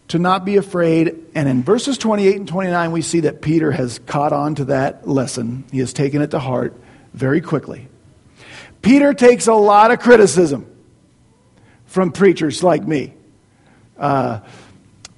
to 0.08 0.18
not 0.18 0.44
be 0.44 0.56
afraid. 0.56 1.16
And 1.34 1.48
in 1.48 1.62
verses 1.62 1.98
28 1.98 2.36
and 2.36 2.48
29, 2.48 2.92
we 2.92 3.02
see 3.02 3.20
that 3.20 3.40
Peter 3.42 3.70
has 3.70 3.98
caught 4.00 4.32
on 4.32 4.54
to 4.56 4.66
that 4.66 5.08
lesson. 5.08 5.64
He 5.72 5.78
has 5.78 5.92
taken 5.92 6.22
it 6.22 6.32
to 6.32 6.38
heart 6.38 6.78
very 7.14 7.40
quickly. 7.40 7.88
Peter 8.82 9.14
takes 9.14 9.46
a 9.46 9.54
lot 9.54 9.90
of 9.90 10.00
criticism 10.00 10.66
from 11.86 12.10
preachers 12.12 12.62
like 12.62 12.86
me. 12.86 13.14
Uh, 13.96 14.40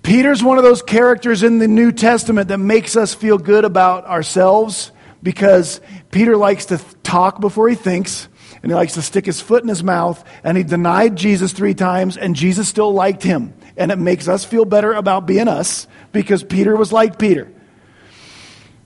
Peter's 0.02 0.42
one 0.42 0.58
of 0.58 0.64
those 0.64 0.82
characters 0.82 1.42
in 1.42 1.58
the 1.58 1.68
New 1.68 1.90
Testament 1.90 2.48
that 2.48 2.58
makes 2.58 2.94
us 2.94 3.14
feel 3.14 3.38
good 3.38 3.64
about 3.64 4.04
ourselves 4.04 4.92
because 5.22 5.80
Peter 6.10 6.36
likes 6.36 6.66
to 6.66 6.78
talk 7.02 7.40
before 7.40 7.70
he 7.70 7.74
thinks 7.74 8.28
and 8.62 8.70
he 8.70 8.74
likes 8.74 8.94
to 8.94 9.02
stick 9.02 9.24
his 9.24 9.40
foot 9.40 9.62
in 9.62 9.68
his 9.68 9.82
mouth 9.82 10.22
and 10.44 10.58
he 10.58 10.62
denied 10.62 11.16
Jesus 11.16 11.52
three 11.52 11.72
times 11.72 12.18
and 12.18 12.36
Jesus 12.36 12.68
still 12.68 12.92
liked 12.92 13.22
him 13.22 13.54
and 13.76 13.90
it 13.90 13.98
makes 13.98 14.28
us 14.28 14.44
feel 14.44 14.64
better 14.64 14.92
about 14.92 15.26
being 15.26 15.48
us 15.48 15.86
because 16.12 16.42
Peter 16.44 16.76
was 16.76 16.92
like 16.92 17.18
Peter. 17.18 17.50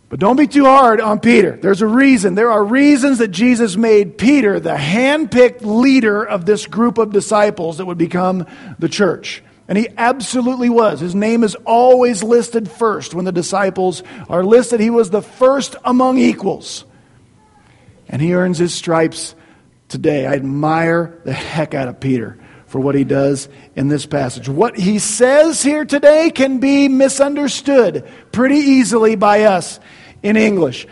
But 0.08 0.20
don't 0.20 0.36
be 0.36 0.46
too 0.46 0.64
hard 0.64 1.02
on 1.02 1.20
Peter. 1.20 1.58
There's 1.60 1.82
a 1.82 1.86
reason. 1.86 2.34
There 2.34 2.50
are 2.50 2.64
reasons 2.64 3.18
that 3.18 3.28
Jesus 3.28 3.76
made 3.76 4.16
Peter 4.16 4.58
the 4.58 4.74
handpicked 4.74 5.60
leader 5.60 6.24
of 6.24 6.46
this 6.46 6.66
group 6.66 6.96
of 6.96 7.12
disciples 7.12 7.76
that 7.76 7.84
would 7.84 7.98
become 7.98 8.46
the 8.78 8.88
church. 8.88 9.42
And 9.68 9.76
he 9.76 9.88
absolutely 9.98 10.70
was. 10.70 11.00
His 11.00 11.14
name 11.14 11.44
is 11.44 11.54
always 11.66 12.22
listed 12.22 12.70
first. 12.70 13.12
When 13.12 13.26
the 13.26 13.32
disciples 13.32 14.02
are 14.30 14.42
listed, 14.42 14.80
he 14.80 14.88
was 14.88 15.10
the 15.10 15.20
first 15.20 15.76
among 15.84 16.16
equals. 16.16 16.86
And 18.08 18.22
he 18.22 18.32
earns 18.32 18.56
his 18.56 18.72
stripes 18.72 19.34
today. 19.88 20.24
I 20.24 20.32
admire 20.32 21.20
the 21.26 21.34
heck 21.34 21.74
out 21.74 21.88
of 21.88 22.00
Peter 22.00 22.38
for 22.68 22.80
what 22.80 22.94
he 22.94 23.04
does 23.04 23.48
in 23.74 23.88
this 23.88 24.06
passage. 24.06 24.48
What 24.48 24.78
he 24.78 24.98
says 24.98 25.62
here 25.62 25.84
today 25.84 26.30
can 26.30 26.58
be 26.58 26.88
misunderstood 26.88 28.06
pretty 28.30 28.58
easily 28.58 29.16
by 29.16 29.42
us 29.44 29.80
in 30.22 30.36
English. 30.36 30.86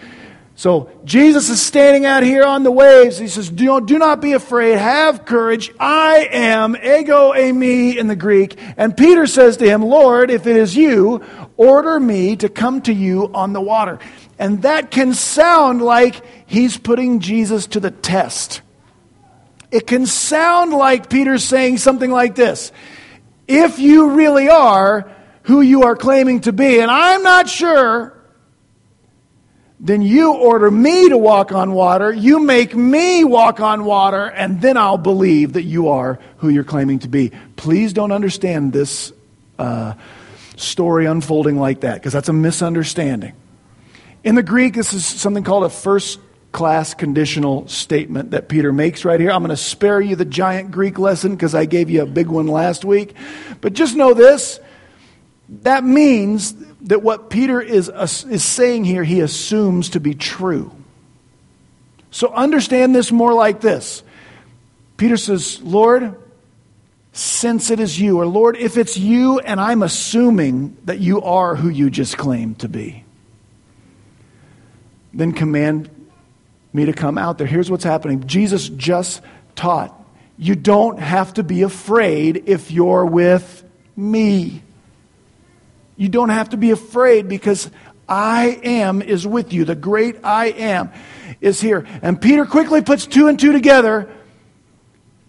So 0.58 0.88
Jesus 1.04 1.50
is 1.50 1.60
standing 1.60 2.06
out 2.06 2.22
here 2.22 2.44
on 2.44 2.62
the 2.62 2.70
waves. 2.70 3.18
He 3.18 3.28
says, 3.28 3.50
do, 3.50 3.78
do 3.82 3.98
not 3.98 4.22
be 4.22 4.32
afraid. 4.32 4.78
Have 4.78 5.26
courage. 5.26 5.70
I 5.78 6.28
am 6.32 6.74
ego 6.76 7.34
eimi 7.34 7.94
in 7.94 8.06
the 8.06 8.16
Greek. 8.16 8.58
And 8.78 8.96
Peter 8.96 9.26
says 9.26 9.58
to 9.58 9.68
him, 9.68 9.82
Lord, 9.82 10.30
if 10.30 10.46
it 10.46 10.56
is 10.56 10.74
you, 10.74 11.22
order 11.58 12.00
me 12.00 12.36
to 12.36 12.48
come 12.48 12.80
to 12.82 12.92
you 12.92 13.30
on 13.34 13.52
the 13.52 13.60
water. 13.60 13.98
And 14.38 14.62
that 14.62 14.90
can 14.90 15.12
sound 15.12 15.82
like 15.82 16.22
he's 16.46 16.78
putting 16.78 17.20
Jesus 17.20 17.66
to 17.68 17.80
the 17.80 17.90
test. 17.90 18.62
It 19.76 19.86
can 19.86 20.06
sound 20.06 20.72
like 20.72 21.10
Peter's 21.10 21.44
saying 21.44 21.76
something 21.76 22.10
like 22.10 22.34
this 22.34 22.72
If 23.46 23.78
you 23.78 24.12
really 24.12 24.48
are 24.48 25.10
who 25.42 25.60
you 25.60 25.82
are 25.82 25.94
claiming 25.94 26.40
to 26.40 26.52
be, 26.52 26.80
and 26.80 26.90
I'm 26.90 27.22
not 27.22 27.46
sure, 27.46 28.16
then 29.78 30.00
you 30.00 30.32
order 30.32 30.70
me 30.70 31.10
to 31.10 31.18
walk 31.18 31.52
on 31.52 31.72
water, 31.72 32.10
you 32.10 32.40
make 32.40 32.74
me 32.74 33.22
walk 33.22 33.60
on 33.60 33.84
water, 33.84 34.24
and 34.24 34.62
then 34.62 34.78
I'll 34.78 34.96
believe 34.96 35.52
that 35.52 35.64
you 35.64 35.88
are 35.88 36.18
who 36.38 36.48
you're 36.48 36.64
claiming 36.64 37.00
to 37.00 37.08
be. 37.08 37.32
Please 37.56 37.92
don't 37.92 38.12
understand 38.12 38.72
this 38.72 39.12
uh, 39.58 39.92
story 40.56 41.04
unfolding 41.04 41.58
like 41.58 41.80
that, 41.80 41.96
because 41.96 42.14
that's 42.14 42.30
a 42.30 42.32
misunderstanding. 42.32 43.34
In 44.24 44.36
the 44.36 44.42
Greek, 44.42 44.72
this 44.72 44.94
is 44.94 45.04
something 45.04 45.44
called 45.44 45.64
a 45.64 45.68
first 45.68 46.18
class 46.56 46.94
conditional 46.94 47.68
statement 47.68 48.30
that 48.30 48.48
Peter 48.48 48.72
makes 48.72 49.04
right 49.04 49.20
here. 49.20 49.30
I'm 49.30 49.42
going 49.42 49.50
to 49.50 49.58
spare 49.58 50.00
you 50.00 50.16
the 50.16 50.24
giant 50.24 50.70
Greek 50.70 50.98
lesson 50.98 51.36
because 51.36 51.54
I 51.54 51.66
gave 51.66 51.90
you 51.90 52.00
a 52.00 52.06
big 52.06 52.28
one 52.28 52.46
last 52.46 52.82
week. 52.82 53.14
But 53.60 53.74
just 53.74 53.94
know 53.94 54.14
this 54.14 54.58
that 55.48 55.84
means 55.84 56.54
that 56.80 57.02
what 57.02 57.28
Peter 57.28 57.60
is, 57.60 57.88
is 57.90 58.42
saying 58.42 58.84
here, 58.84 59.04
he 59.04 59.20
assumes 59.20 59.90
to 59.90 60.00
be 60.00 60.14
true. 60.14 60.72
So 62.10 62.32
understand 62.32 62.94
this 62.94 63.12
more 63.12 63.34
like 63.34 63.60
this 63.60 64.02
Peter 64.96 65.18
says, 65.18 65.60
Lord, 65.60 66.16
since 67.12 67.70
it 67.70 67.80
is 67.80 68.00
you, 68.00 68.18
or 68.18 68.26
Lord, 68.26 68.56
if 68.56 68.78
it's 68.78 68.96
you 68.96 69.40
and 69.40 69.60
I'm 69.60 69.82
assuming 69.82 70.78
that 70.86 71.00
you 71.00 71.20
are 71.20 71.54
who 71.54 71.68
you 71.68 71.90
just 71.90 72.16
claimed 72.16 72.60
to 72.60 72.68
be, 72.68 73.04
then 75.12 75.32
command 75.32 75.90
me 76.76 76.84
to 76.86 76.92
come 76.92 77.18
out 77.18 77.38
there. 77.38 77.46
Here's 77.46 77.70
what's 77.70 77.84
happening 77.84 78.26
Jesus 78.26 78.68
just 78.68 79.22
taught. 79.56 79.92
You 80.38 80.54
don't 80.54 80.98
have 80.98 81.34
to 81.34 81.42
be 81.42 81.62
afraid 81.62 82.44
if 82.46 82.70
you're 82.70 83.06
with 83.06 83.64
me. 83.96 84.62
You 85.96 86.10
don't 86.10 86.28
have 86.28 86.50
to 86.50 86.58
be 86.58 86.70
afraid 86.70 87.26
because 87.26 87.70
I 88.08 88.60
am 88.62 89.02
is 89.02 89.26
with 89.26 89.52
you. 89.52 89.64
The 89.64 89.74
great 89.74 90.24
I 90.24 90.46
am 90.48 90.92
is 91.40 91.60
here. 91.60 91.86
And 92.02 92.20
Peter 92.20 92.44
quickly 92.44 92.82
puts 92.82 93.06
two 93.06 93.28
and 93.28 93.40
two 93.40 93.52
together 93.52 94.08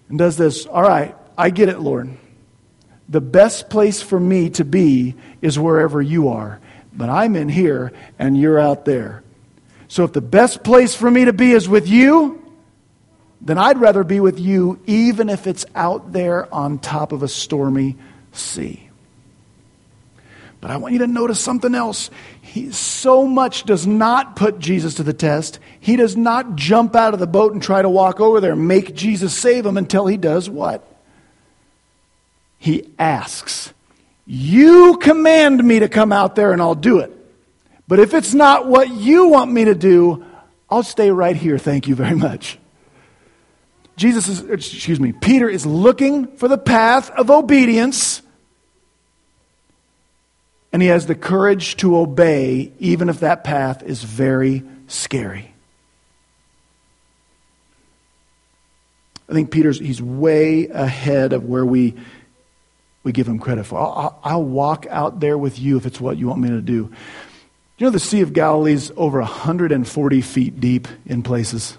and 0.09 0.17
does 0.17 0.37
this. 0.37 0.65
All 0.65 0.81
right, 0.81 1.15
I 1.37 1.49
get 1.49 1.69
it, 1.69 1.79
Lord. 1.79 2.15
The 3.09 3.21
best 3.21 3.69
place 3.69 4.01
for 4.01 4.19
me 4.19 4.49
to 4.51 4.65
be 4.65 5.15
is 5.41 5.57
wherever 5.57 6.01
you 6.01 6.27
are. 6.29 6.59
But 6.93 7.09
I'm 7.09 7.35
in 7.35 7.47
here 7.47 7.93
and 8.19 8.37
you're 8.37 8.59
out 8.59 8.83
there. 8.83 9.23
So 9.87 10.03
if 10.03 10.13
the 10.13 10.21
best 10.21 10.63
place 10.63 10.95
for 10.95 11.09
me 11.09 11.25
to 11.25 11.33
be 11.33 11.51
is 11.51 11.69
with 11.69 11.87
you, 11.87 12.43
then 13.41 13.57
I'd 13.57 13.79
rather 13.79 14.03
be 14.03 14.19
with 14.19 14.39
you 14.39 14.79
even 14.85 15.29
if 15.29 15.47
it's 15.47 15.65
out 15.75 16.11
there 16.11 16.53
on 16.53 16.79
top 16.79 17.11
of 17.11 17.23
a 17.23 17.27
stormy 17.27 17.95
sea. 18.31 18.87
But 20.59 20.71
I 20.71 20.77
want 20.77 20.93
you 20.93 20.99
to 20.99 21.07
notice 21.07 21.39
something 21.39 21.75
else. 21.75 22.09
He 22.41 22.71
so 22.71 23.25
much 23.25 23.63
does 23.63 23.85
not 23.85 24.35
put 24.35 24.59
Jesus 24.59 24.95
to 24.95 25.03
the 25.03 25.13
test. 25.13 25.59
He 25.79 25.95
does 25.95 26.17
not 26.17 26.55
jump 26.55 26.95
out 26.95 27.13
of 27.13 27.19
the 27.19 27.27
boat 27.27 27.53
and 27.53 27.61
try 27.61 27.81
to 27.81 27.89
walk 27.89 28.19
over 28.19 28.41
there 28.41 28.53
and 28.53 28.67
make 28.67 28.95
Jesus 28.95 29.37
save 29.37 29.65
him 29.65 29.77
until 29.77 30.07
he 30.07 30.17
does 30.17 30.49
what? 30.49 30.85
He 32.57 32.89
asks, 32.97 33.71
You 34.25 34.97
command 34.97 35.63
me 35.63 35.79
to 35.79 35.89
come 35.89 36.11
out 36.11 36.35
there 36.35 36.51
and 36.53 36.61
I'll 36.61 36.75
do 36.75 36.99
it. 36.99 37.16
But 37.87 37.99
if 37.99 38.13
it's 38.13 38.33
not 38.33 38.67
what 38.67 38.89
you 38.89 39.29
want 39.29 39.51
me 39.51 39.65
to 39.65 39.75
do, 39.75 40.25
I'll 40.69 40.83
stay 40.83 41.11
right 41.11 41.35
here. 41.35 41.57
Thank 41.57 41.87
you 41.87 41.95
very 41.95 42.15
much. 42.15 42.59
Jesus 43.95 44.27
is, 44.27 44.41
excuse 44.41 44.99
me, 44.99 45.11
Peter 45.11 45.49
is 45.49 45.65
looking 45.65 46.37
for 46.37 46.47
the 46.47 46.57
path 46.57 47.09
of 47.11 47.31
obedience. 47.31 48.21
And 50.71 50.81
he 50.81 50.89
has 50.89 51.05
the 51.05 51.15
courage 51.15 51.77
to 51.77 51.97
obey, 51.97 52.73
even 52.79 53.09
if 53.09 53.21
that 53.21 53.43
path 53.43 53.81
is 53.83 54.03
very 54.03 54.63
scary. 54.87 55.53
I 59.29 59.33
think 59.33 59.49
Peter's, 59.49 59.79
he's 59.79 60.01
way 60.01 60.67
ahead 60.67 61.33
of 61.33 61.45
where 61.45 61.65
we, 61.65 61.95
we 63.03 63.11
give 63.11 63.27
him 63.27 63.39
credit 63.39 63.65
for. 63.65 63.79
I'll, 63.79 64.19
I'll 64.23 64.43
walk 64.43 64.85
out 64.89 65.19
there 65.19 65.37
with 65.37 65.59
you 65.59 65.77
if 65.77 65.85
it's 65.85 65.99
what 65.99 66.17
you 66.17 66.27
want 66.27 66.41
me 66.41 66.49
to 66.49 66.61
do. 66.61 66.91
You 67.77 67.85
know, 67.85 67.91
the 67.91 67.99
Sea 67.99 68.21
of 68.21 68.33
Galilee 68.33 68.73
is 68.73 68.91
over 68.97 69.19
140 69.19 70.21
feet 70.21 70.59
deep 70.59 70.87
in 71.05 71.21
places. 71.21 71.77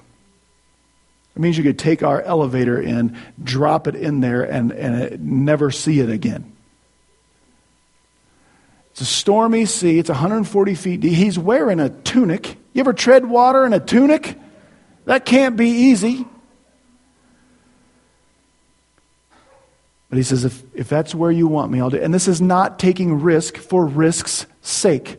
It 1.34 1.40
means 1.40 1.58
you 1.58 1.64
could 1.64 1.78
take 1.78 2.02
our 2.02 2.22
elevator 2.22 2.80
and 2.80 3.16
drop 3.42 3.88
it 3.88 3.96
in 3.96 4.20
there 4.20 4.42
and, 4.42 4.72
and 4.72 5.44
never 5.44 5.70
see 5.70 5.98
it 6.00 6.08
again. 6.08 6.52
It's 8.92 9.00
a 9.00 9.04
stormy 9.04 9.64
sea. 9.64 9.98
It's 9.98 10.08
140 10.08 10.74
feet 10.74 11.00
deep. 11.00 11.12
He's 11.12 11.38
wearing 11.38 11.80
a 11.80 11.90
tunic. 11.90 12.56
You 12.72 12.80
ever 12.80 12.92
tread 12.92 13.26
water 13.26 13.64
in 13.64 13.72
a 13.72 13.80
tunic? 13.80 14.36
That 15.04 15.24
can't 15.24 15.56
be 15.56 15.68
easy. 15.68 16.26
But 20.10 20.16
he 20.16 20.22
says, 20.22 20.44
if, 20.44 20.62
if 20.74 20.88
that's 20.88 21.14
where 21.14 21.30
you 21.30 21.46
want 21.46 21.70
me, 21.70 21.80
I'll 21.80 21.90
do 21.90 21.96
it. 21.96 22.02
And 22.02 22.14
this 22.14 22.28
is 22.28 22.40
not 22.40 22.78
taking 22.78 23.20
risk 23.20 23.56
for 23.56 23.84
risk's 23.84 24.46
sake. 24.62 25.18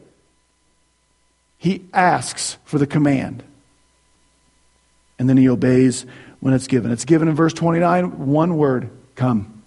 He 1.59 1.83
asks 1.93 2.57
for 2.63 2.79
the 2.79 2.87
command 2.87 3.43
and 5.19 5.29
then 5.29 5.35
he 5.35 5.49
obeys 5.49 6.05
when 6.39 6.53
it's 6.53 6.67
given. 6.67 6.91
It's 6.91 7.05
given 7.05 7.27
in 7.27 7.35
verse 7.35 7.53
29, 7.53 8.27
one 8.27 8.55
word 8.55 8.89
come. 9.15 9.61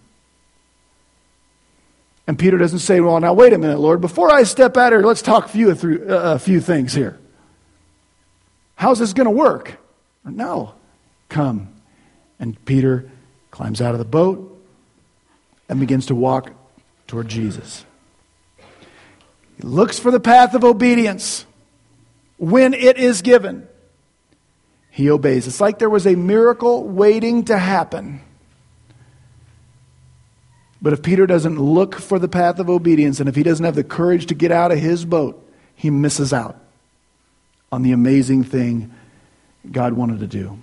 And 2.26 2.38
Peter 2.38 2.56
doesn't 2.56 2.78
say, 2.78 3.00
Well, 3.00 3.20
now 3.20 3.34
wait 3.34 3.52
a 3.52 3.58
minute, 3.58 3.78
Lord. 3.78 4.00
Before 4.00 4.32
I 4.32 4.44
step 4.44 4.76
out 4.76 4.92
here, 4.92 5.02
let's 5.02 5.20
talk 5.20 5.48
few, 5.48 5.70
uh, 5.70 5.74
a 6.08 6.38
few 6.38 6.60
things 6.60 6.94
here. 6.94 7.18
How's 8.76 8.98
this 8.98 9.12
going 9.12 9.26
to 9.26 9.30
work? 9.30 9.78
No. 10.24 10.74
Come. 11.28 11.68
And 12.40 12.62
Peter 12.64 13.10
climbs 13.50 13.82
out 13.82 13.92
of 13.92 13.98
the 13.98 14.04
boat 14.04 14.48
and 15.68 15.78
begins 15.78 16.06
to 16.06 16.14
walk 16.14 16.50
toward 17.06 17.28
Jesus. 17.28 17.84
He 19.56 19.62
looks 19.62 19.98
for 19.98 20.10
the 20.10 20.20
path 20.20 20.54
of 20.54 20.64
obedience 20.64 21.44
when 22.42 22.74
it 22.74 22.98
is 22.98 23.22
given 23.22 23.68
he 24.90 25.08
obeys. 25.08 25.46
It's 25.46 25.60
like 25.60 25.78
there 25.78 25.88
was 25.88 26.08
a 26.08 26.16
miracle 26.16 26.82
waiting 26.82 27.44
to 27.44 27.56
happen. 27.56 28.20
But 30.82 30.92
if 30.92 31.02
Peter 31.02 31.24
doesn't 31.24 31.58
look 31.58 31.94
for 31.94 32.18
the 32.18 32.26
path 32.26 32.58
of 32.58 32.68
obedience 32.68 33.20
and 33.20 33.28
if 33.28 33.36
he 33.36 33.44
doesn't 33.44 33.64
have 33.64 33.76
the 33.76 33.84
courage 33.84 34.26
to 34.26 34.34
get 34.34 34.50
out 34.50 34.72
of 34.72 34.78
his 34.78 35.04
boat, 35.04 35.48
he 35.76 35.88
misses 35.88 36.32
out 36.32 36.58
on 37.70 37.82
the 37.82 37.92
amazing 37.92 38.42
thing 38.42 38.92
God 39.70 39.92
wanted 39.92 40.18
to 40.18 40.26
do. 40.26 40.58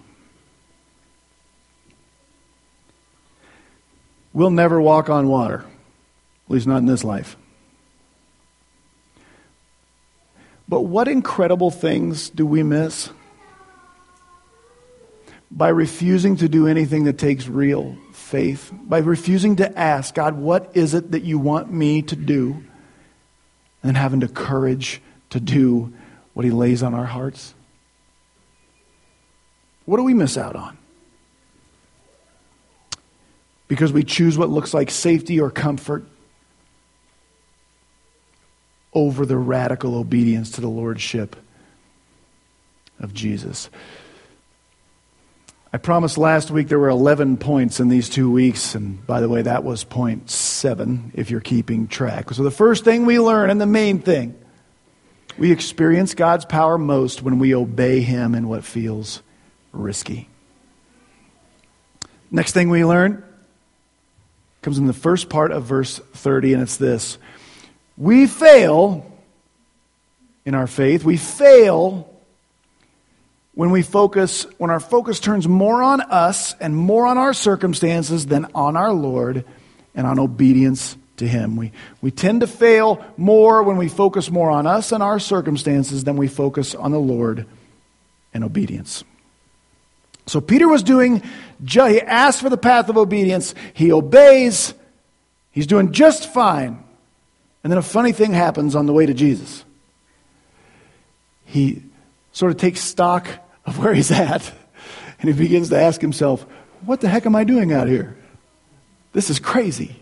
We'll 4.33 4.51
never 4.51 4.81
walk 4.81 5.09
on 5.09 5.29
water, 5.29 5.65
at 6.45 6.51
least 6.51 6.67
not 6.67 6.79
in 6.79 6.85
this 6.85 7.05
life. 7.05 7.37
But 10.69 10.81
what 10.81 11.09
incredible 11.09 11.71
things 11.71 12.29
do 12.29 12.45
we 12.45 12.63
miss? 12.63 13.09
by 15.51 15.69
refusing 15.69 16.35
to 16.37 16.47
do 16.47 16.67
anything 16.67 17.05
that 17.05 17.17
takes 17.17 17.47
real 17.47 17.97
faith, 18.11 18.71
by 18.71 18.99
refusing 18.99 19.55
to 19.57 19.79
ask, 19.79 20.13
God, 20.13 20.35
what 20.35 20.71
is 20.75 20.93
it 20.93 21.11
that 21.11 21.23
you 21.23 21.39
want 21.39 21.71
me 21.71 22.01
to 22.03 22.15
do? 22.15 22.63
And 23.81 23.97
having 23.97 24.19
the 24.19 24.27
courage 24.27 25.01
to 25.31 25.39
do 25.39 25.93
what 26.33 26.45
He 26.45 26.51
lays 26.51 26.83
on 26.83 26.93
our 26.93 27.05
hearts. 27.05 27.53
What 29.85 29.97
do 29.97 30.03
we 30.03 30.13
miss 30.13 30.37
out 30.37 30.55
on? 30.55 30.77
Because 33.67 33.93
we 33.93 34.03
choose 34.03 34.37
what 34.37 34.49
looks 34.49 34.73
like 34.73 34.91
safety 34.91 35.39
or 35.39 35.49
comfort 35.49 36.05
over 38.93 39.25
the 39.25 39.37
radical 39.37 39.95
obedience 39.95 40.51
to 40.51 40.61
the 40.61 40.69
Lordship 40.69 41.35
of 42.99 43.13
Jesus. 43.13 43.69
I 45.71 45.77
promised 45.77 46.17
last 46.17 46.49
week 46.49 46.67
there 46.67 46.79
were 46.79 46.89
11 46.89 47.37
points 47.37 47.79
in 47.79 47.89
these 47.89 48.09
two 48.09 48.31
weeks, 48.31 48.73
and 48.73 49.05
by 49.05 49.21
the 49.21 49.29
way, 49.29 49.43
that 49.43 49.63
was 49.63 49.83
point 49.83 50.29
seven 50.31 51.11
if 51.13 51.29
you're 51.29 51.41
keeping 51.41 51.87
track. 51.87 52.33
So, 52.33 52.41
the 52.41 52.49
first 52.49 52.83
thing 52.83 53.05
we 53.05 53.19
learn, 53.19 53.51
and 53.51 53.61
the 53.61 53.67
main 53.67 53.99
thing, 53.99 54.35
we 55.37 55.51
experience 55.51 56.15
God's 56.15 56.45
power 56.45 56.79
most 56.79 57.21
when 57.21 57.37
we 57.37 57.53
obey 57.53 58.01
Him 58.01 58.33
in 58.33 58.47
what 58.47 58.63
feels 58.63 59.21
risky. 59.71 60.27
Next 62.31 62.53
thing 62.53 62.69
we 62.69 62.83
learn 62.83 63.23
comes 64.63 64.79
in 64.79 64.87
the 64.87 64.93
first 64.93 65.29
part 65.29 65.51
of 65.51 65.65
verse 65.65 65.99
30, 66.13 66.53
and 66.53 66.63
it's 66.63 66.77
this 66.77 67.19
We 67.99 68.27
fail 68.27 69.05
in 70.45 70.55
our 70.55 70.67
faith, 70.67 71.03
we 71.03 71.17
fail 71.17 72.09
when 73.53 73.71
we 73.71 73.81
focus, 73.81 74.47
when 74.57 74.71
our 74.71 74.79
focus 74.79 75.19
turns 75.19 75.47
more 75.47 75.83
on 75.83 75.99
us 75.99 76.55
and 76.61 76.73
more 76.73 77.05
on 77.05 77.17
our 77.17 77.33
circumstances 77.33 78.25
than 78.25 78.47
on 78.55 78.77
our 78.77 78.93
Lord 78.93 79.43
and 79.93 80.07
on 80.07 80.17
obedience 80.17 80.95
to 81.17 81.27
Him. 81.27 81.57
We, 81.57 81.73
we 82.01 82.09
tend 82.09 82.39
to 82.39 82.47
fail 82.47 83.05
more 83.17 83.63
when 83.63 83.75
we 83.75 83.89
focus 83.89 84.31
more 84.31 84.49
on 84.49 84.65
us 84.65 84.93
and 84.93 85.03
our 85.03 85.19
circumstances 85.19 86.05
than 86.05 86.15
we 86.15 86.29
focus 86.29 86.73
on 86.73 86.91
the 86.91 86.99
Lord 86.99 87.45
and 88.33 88.45
obedience. 88.45 89.03
So 90.25 90.39
Peter 90.39 90.69
was 90.69 90.83
doing, 90.83 91.21
he 91.67 92.01
asked 92.01 92.41
for 92.41 92.49
the 92.49 92.57
path 92.57 92.87
of 92.87 92.97
obedience. 92.97 93.53
He 93.73 93.91
obeys. 93.91 94.73
He's 95.51 95.67
doing 95.67 95.91
just 95.91 96.31
fine. 96.33 96.85
And 97.63 97.71
then 97.71 97.77
a 97.77 97.83
funny 97.83 98.11
thing 98.11 98.33
happens 98.33 98.75
on 98.75 98.85
the 98.85 98.93
way 98.93 99.05
to 99.05 99.13
Jesus. 99.13 99.65
He 101.45 101.83
sort 102.31 102.51
of 102.51 102.57
takes 102.57 102.79
stock 102.79 103.27
of 103.65 103.79
where 103.79 103.93
he's 103.93 104.11
at. 104.11 104.51
And 105.19 105.29
he 105.29 105.33
begins 105.33 105.69
to 105.69 105.79
ask 105.79 105.99
himself, 105.99 106.45
What 106.85 107.01
the 107.01 107.09
heck 107.09 107.25
am 107.25 107.35
I 107.35 107.43
doing 107.43 107.73
out 107.73 107.87
here? 107.87 108.17
This 109.11 109.29
is 109.29 109.39
crazy. 109.39 109.95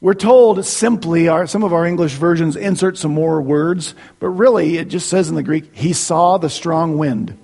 We're 0.00 0.14
told 0.14 0.64
simply, 0.66 1.28
our, 1.28 1.46
some 1.46 1.62
of 1.62 1.72
our 1.72 1.86
English 1.86 2.14
versions 2.14 2.56
insert 2.56 2.98
some 2.98 3.12
more 3.12 3.40
words, 3.40 3.94
but 4.18 4.30
really 4.30 4.76
it 4.76 4.88
just 4.88 5.08
says 5.08 5.28
in 5.28 5.36
the 5.36 5.44
Greek, 5.44 5.76
he 5.76 5.92
saw 5.92 6.38
the 6.38 6.50
strong 6.50 6.98
wind. 6.98 7.38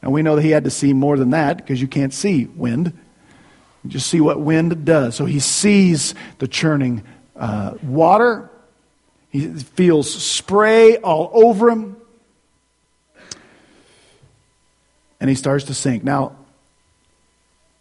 And 0.00 0.12
we 0.12 0.22
know 0.22 0.36
that 0.36 0.42
he 0.42 0.50
had 0.50 0.62
to 0.62 0.70
see 0.70 0.92
more 0.92 1.16
than 1.16 1.30
that 1.30 1.56
because 1.56 1.80
you 1.80 1.88
can't 1.88 2.14
see 2.14 2.44
wind. 2.44 2.96
You 3.82 3.90
just 3.90 4.06
see 4.06 4.20
what 4.20 4.40
wind 4.40 4.84
does. 4.84 5.16
So 5.16 5.24
he 5.24 5.40
sees 5.40 6.14
the 6.38 6.46
churning 6.46 7.02
uh, 7.38 7.74
water. 7.82 8.50
He 9.30 9.46
feels 9.46 10.12
spray 10.12 10.96
all 10.96 11.30
over 11.32 11.70
him. 11.70 11.96
and 15.20 15.28
he 15.28 15.36
starts 15.36 15.64
to 15.64 15.74
sink. 15.74 16.04
Now, 16.04 16.36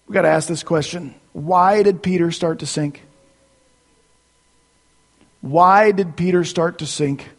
we've 0.08 0.14
got 0.14 0.24
to 0.24 0.30
ask 0.30 0.48
this 0.48 0.64
question 0.64 1.16
why 1.34 1.84
did 1.84 2.02
Peter 2.02 2.32
start 2.32 2.60
to 2.60 2.66
sink? 2.66 3.04
Why 5.42 5.92
did 5.92 6.16
Peter 6.16 6.44
start 6.44 6.80
to 6.80 6.88
sink? 6.88 7.30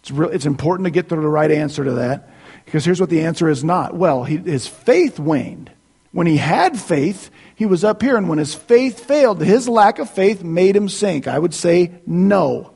It's, 0.00 0.10
real, 0.10 0.30
it's 0.30 0.46
important 0.46 0.86
to 0.86 0.90
get 0.90 1.08
to 1.08 1.16
the 1.16 1.22
right 1.22 1.50
answer 1.50 1.84
to 1.84 1.92
that 1.92 2.30
because 2.64 2.84
here's 2.84 3.00
what 3.00 3.10
the 3.10 3.22
answer 3.22 3.48
is 3.48 3.64
not. 3.64 3.94
Well, 3.94 4.24
he, 4.24 4.36
his 4.36 4.66
faith 4.66 5.18
waned. 5.18 5.70
When 6.12 6.26
he 6.26 6.36
had 6.36 6.78
faith, 6.78 7.30
he 7.54 7.66
was 7.66 7.84
up 7.84 8.02
here, 8.02 8.16
and 8.16 8.28
when 8.28 8.38
his 8.38 8.54
faith 8.54 9.04
failed, 9.04 9.40
his 9.40 9.68
lack 9.68 9.98
of 9.98 10.10
faith 10.10 10.42
made 10.42 10.74
him 10.74 10.88
sink. 10.88 11.28
I 11.28 11.38
would 11.38 11.54
say 11.54 11.92
no. 12.06 12.72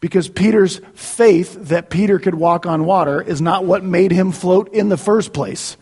Because 0.00 0.28
Peter's 0.28 0.80
faith 0.94 1.54
that 1.68 1.90
Peter 1.90 2.18
could 2.18 2.34
walk 2.34 2.64
on 2.64 2.86
water 2.86 3.20
is 3.20 3.42
not 3.42 3.66
what 3.66 3.84
made 3.84 4.12
him 4.12 4.32
float 4.32 4.72
in 4.72 4.88
the 4.88 4.96
first 4.96 5.34
place. 5.34 5.76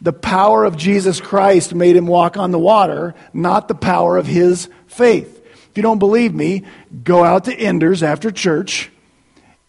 The 0.00 0.12
power 0.12 0.64
of 0.64 0.76
Jesus 0.76 1.20
Christ 1.20 1.74
made 1.74 1.96
him 1.96 2.06
walk 2.06 2.36
on 2.36 2.52
the 2.52 2.58
water, 2.58 3.14
not 3.32 3.66
the 3.66 3.74
power 3.74 4.16
of 4.16 4.26
his 4.26 4.68
faith. 4.86 5.42
If 5.70 5.76
you 5.76 5.82
don't 5.82 5.98
believe 5.98 6.34
me, 6.34 6.64
go 7.02 7.24
out 7.24 7.44
to 7.44 7.54
Enders 7.54 8.02
after 8.02 8.30
church 8.30 8.90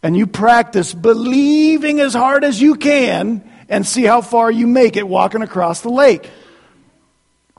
and 0.03 0.15
you 0.15 0.27
practice 0.27 0.93
believing 0.93 1.99
as 1.99 2.13
hard 2.13 2.43
as 2.43 2.61
you 2.61 2.75
can 2.75 3.43
and 3.69 3.85
see 3.85 4.03
how 4.03 4.21
far 4.21 4.49
you 4.51 4.67
make 4.67 4.97
it 4.97 5.07
walking 5.07 5.41
across 5.41 5.81
the 5.81 5.89
lake. 5.89 6.29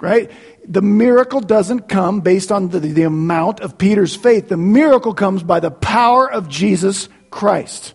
Right? 0.01 0.31
the 0.69 0.83
miracle 0.83 1.41
doesn't 1.41 1.89
come 1.89 2.21
based 2.21 2.53
on 2.53 2.69
the, 2.69 2.79
the 2.79 3.03
amount 3.05 3.61
of 3.61 3.79
Peter's 3.79 4.15
faith. 4.15 4.49
The 4.49 4.59
miracle 4.59 5.15
comes 5.15 5.43
by 5.43 5.61
the 5.61 5.71
power 5.71 6.31
of 6.31 6.49
Jesus 6.49 7.09
Christ. 7.31 7.95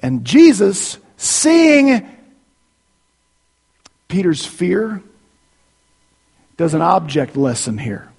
And 0.00 0.24
Jesus, 0.24 0.98
seeing 1.16 2.06
Peter's 4.08 4.44
fear 4.44 5.02
does 6.56 6.74
an 6.74 6.82
object 6.82 7.36
lesson 7.36 7.78
here. 7.78 8.10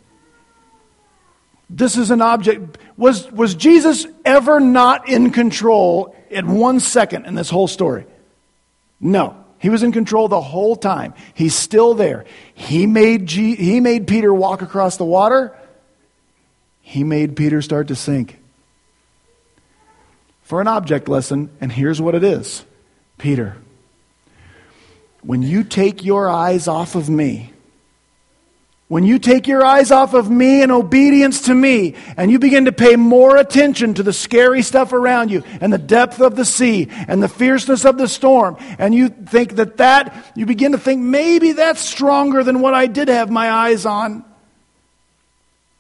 This 1.70 1.98
is 1.98 2.12
an 2.12 2.22
object. 2.22 2.78
Was, 2.96 3.30
was 3.32 3.56
Jesus 3.56 4.08
ever 4.24 4.62
not 4.62 5.10
in 5.10 5.32
control 5.32 6.16
at 6.32 6.46
one 6.46 6.80
second 6.80 7.26
in 7.26 7.36
this 7.36 7.50
whole 7.50 7.68
story? 7.68 8.06
No. 9.00 9.36
He 9.60 9.70
was 9.70 9.84
in 9.84 9.92
control 9.92 10.28
the 10.28 10.42
whole 10.42 10.76
time. 10.76 11.14
He's 11.34 11.56
still 11.56 11.96
there. 11.96 12.26
He 12.54 12.86
made, 12.86 13.26
G, 13.26 13.56
he 13.56 13.80
made 13.80 14.08
Peter 14.08 14.34
walk 14.34 14.62
across 14.62 14.98
the 14.98 15.06
water. 15.06 15.58
He 16.82 17.04
made 17.04 17.36
Peter 17.36 17.62
start 17.62 17.88
to 17.88 17.96
sink. 17.96 18.40
For 20.44 20.62
an 20.62 20.68
object 20.68 21.10
lesson, 21.10 21.50
and 21.60 21.72
here's 21.72 22.00
what 22.00 22.14
it 22.14 22.24
is 22.24 22.64
Peter, 23.18 23.58
when 25.24 25.42
you 25.42 25.64
take 25.64 26.06
your 26.06 26.30
eyes 26.30 26.68
off 26.68 26.94
of 26.94 27.10
me, 27.10 27.52
when 28.88 29.04
you 29.04 29.18
take 29.18 29.48
your 29.48 29.66
eyes 29.66 29.90
off 29.90 30.14
of 30.14 30.30
me 30.30 30.62
and 30.62 30.72
obedience 30.72 31.42
to 31.42 31.54
me, 31.54 31.96
and 32.18 32.30
you 32.30 32.38
begin 32.38 32.66
to 32.66 32.72
pay 32.72 32.96
more 32.96 33.36
attention 33.38 33.96
to 33.96 34.04
the 34.04 34.14
scary 34.14 34.62
stuff 34.62 34.94
around 34.94 35.32
you, 35.32 35.44
and 35.60 35.74
the 35.74 35.78
depth 35.80 36.22
of 36.22 36.36
the 36.36 36.46
sea, 36.46 36.88
and 37.08 37.22
the 37.22 37.28
fierceness 37.28 37.84
of 37.84 37.98
the 37.98 38.08
storm, 38.08 38.58
and 38.78 38.94
you 38.94 39.10
think 39.10 39.56
that 39.56 39.78
that, 39.78 40.32
you 40.36 40.46
begin 40.46 40.74
to 40.74 40.78
think 40.78 41.02
maybe 41.02 41.54
that's 41.54 41.82
stronger 41.82 42.44
than 42.44 42.62
what 42.62 42.76
I 42.76 42.86
did 42.86 43.08
have 43.08 43.32
my 43.32 43.50
eyes 43.50 43.88
on, 43.88 44.24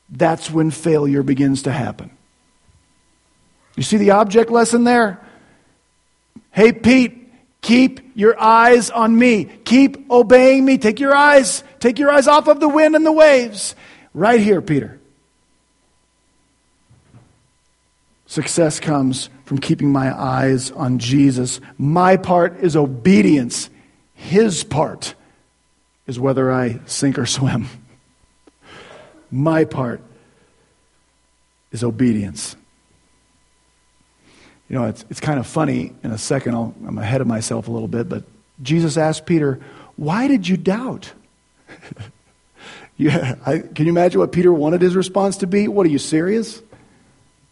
that's 0.09 0.49
when 0.49 0.71
failure 0.71 1.21
begins 1.21 1.63
to 1.63 1.71
happen. 1.71 2.09
You 3.75 3.83
see 3.83 3.97
the 3.97 4.11
object 4.11 4.49
lesson 4.49 4.83
there? 4.83 5.19
Hey, 6.51 6.71
Pete, 6.71 7.24
Keep 7.65 8.11
your 8.13 8.39
eyes 8.39 8.91
on 8.91 9.17
me. 9.17 9.45
Keep 9.45 10.11
obeying 10.11 10.63
me. 10.63 10.77
Take 10.77 10.99
your 10.99 11.15
eyes, 11.15 11.63
take 11.79 11.97
your 11.97 12.11
eyes 12.11 12.27
off 12.27 12.47
of 12.47 12.59
the 12.59 12.69
wind 12.69 12.95
and 12.95 13.03
the 13.03 13.11
waves. 13.11 13.73
Right 14.13 14.39
here, 14.39 14.61
Peter. 14.61 14.99
Success 18.27 18.79
comes 18.79 19.31
from 19.45 19.57
keeping 19.57 19.91
my 19.91 20.15
eyes 20.15 20.69
on 20.69 20.99
Jesus. 20.99 21.59
My 21.79 22.17
part 22.17 22.59
is 22.59 22.75
obedience. 22.75 23.71
His 24.13 24.63
part 24.63 25.15
is 26.05 26.19
whether 26.19 26.51
I 26.51 26.81
sink 26.85 27.17
or 27.17 27.25
swim. 27.25 27.67
My 29.31 29.65
part 29.65 30.01
is 31.71 31.83
obedience. 31.83 32.55
You 34.75 34.81
know, 34.81 34.87
it's, 34.87 35.05
it's 35.09 35.21
kind 35.21 35.39
of 35.39 35.47
funny. 35.47 35.93
In 36.03 36.11
a 36.11 36.17
second, 36.17 36.53
I'll, 36.53 36.75
I'm 36.85 36.97
ahead 36.97 37.21
of 37.21 37.27
myself 37.27 37.69
a 37.69 37.71
little 37.71 37.87
bit, 37.87 38.09
but 38.09 38.25
Jesus 38.61 38.97
asked 38.97 39.25
Peter, 39.25 39.61
Why 39.95 40.27
did 40.27 40.49
you 40.49 40.57
doubt? 40.57 41.13
yeah, 42.97 43.35
I, 43.45 43.59
can 43.59 43.85
you 43.85 43.93
imagine 43.93 44.19
what 44.19 44.33
Peter 44.33 44.51
wanted 44.51 44.81
his 44.81 44.93
response 44.93 45.37
to 45.37 45.47
be? 45.47 45.69
What, 45.69 45.85
are 45.85 45.89
you 45.89 45.97
serious? 45.97 46.61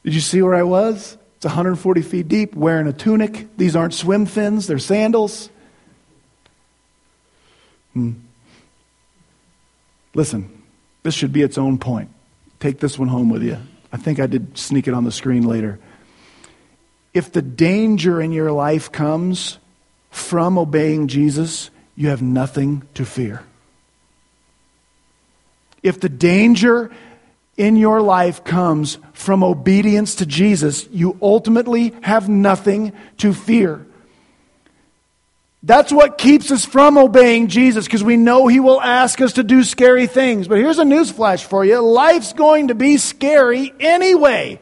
Did 0.03 0.13
you 0.13 0.19
see 0.19 0.41
where 0.41 0.53
I 0.53 0.63
was? 0.63 1.17
It's 1.37 1.45
140 1.45 2.01
feet 2.01 2.27
deep, 2.27 2.55
wearing 2.55 2.87
a 2.87 2.93
tunic. 2.93 3.47
These 3.55 3.77
aren't 3.77 3.93
swim 3.93 4.25
fins, 4.25 4.67
they're 4.67 4.77
sandals. 4.77 5.49
Hmm. 7.93 8.11
Listen, 10.13 10.61
this 11.03 11.13
should 11.13 11.31
be 11.31 11.41
its 11.41 11.57
own 11.57 11.77
point. 11.77 12.09
Take 12.59 12.81
this 12.81 12.99
one 12.99 13.07
home 13.07 13.29
with 13.29 13.43
you. 13.43 13.59
I 13.93 13.97
think 13.97 14.19
I 14.19 14.27
did 14.27 14.57
sneak 14.57 14.89
it 14.89 14.93
on 14.93 15.05
the 15.05 15.11
screen 15.13 15.43
later. 15.43 15.79
If 17.13 17.31
the 17.31 17.41
danger 17.41 18.21
in 18.21 18.31
your 18.31 18.51
life 18.51 18.91
comes 18.91 19.59
from 20.09 20.57
obeying 20.57 21.07
Jesus, 21.07 21.69
you 21.95 22.09
have 22.09 22.21
nothing 22.21 22.83
to 22.95 23.05
fear. 23.05 23.43
If 25.83 25.99
the 25.99 26.09
danger 26.09 26.91
in 27.57 27.75
your 27.75 28.01
life 28.01 28.43
comes 28.43 28.97
from 29.11 29.43
obedience 29.43 30.15
to 30.15 30.25
Jesus, 30.25 30.87
you 30.91 31.17
ultimately 31.21 31.93
have 32.01 32.29
nothing 32.29 32.93
to 33.17 33.33
fear. 33.33 33.85
That's 35.61 35.93
what 35.93 36.17
keeps 36.17 36.51
us 36.51 36.65
from 36.65 36.97
obeying 36.97 37.47
Jesus 37.47 37.85
because 37.85 38.03
we 38.03 38.17
know 38.17 38.47
He 38.47 38.59
will 38.59 38.81
ask 38.81 39.21
us 39.21 39.33
to 39.33 39.43
do 39.43 39.63
scary 39.63 40.07
things. 40.07 40.47
But 40.47 40.57
here's 40.57 40.79
a 40.79 40.83
newsflash 40.83 41.43
for 41.43 41.63
you 41.63 41.79
life's 41.79 42.33
going 42.33 42.67
to 42.67 42.75
be 42.75 42.97
scary 42.97 43.73
anyway. 43.79 44.59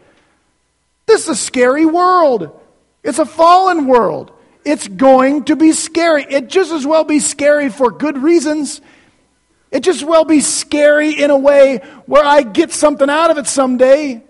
This 1.11 1.23
is 1.23 1.27
a 1.27 1.35
scary 1.35 1.85
world. 1.85 2.57
It's 3.03 3.19
a 3.19 3.25
fallen 3.25 3.85
world. 3.85 4.31
It's 4.63 4.87
going 4.87 5.43
to 5.45 5.57
be 5.57 5.73
scary. 5.73 6.23
It 6.23 6.47
just 6.47 6.71
as 6.71 6.87
well 6.87 7.03
be 7.03 7.19
scary 7.19 7.67
for 7.67 7.91
good 7.91 8.17
reasons. 8.17 8.79
It 9.71 9.81
just 9.81 10.05
well 10.05 10.23
be 10.23 10.39
scary 10.39 11.21
in 11.21 11.29
a 11.29 11.37
way 11.37 11.79
where 12.05 12.23
I 12.23 12.43
get 12.43 12.71
something 12.71 13.09
out 13.09 13.29
of 13.29 13.37
it 13.37 13.47
someday. 13.47 14.23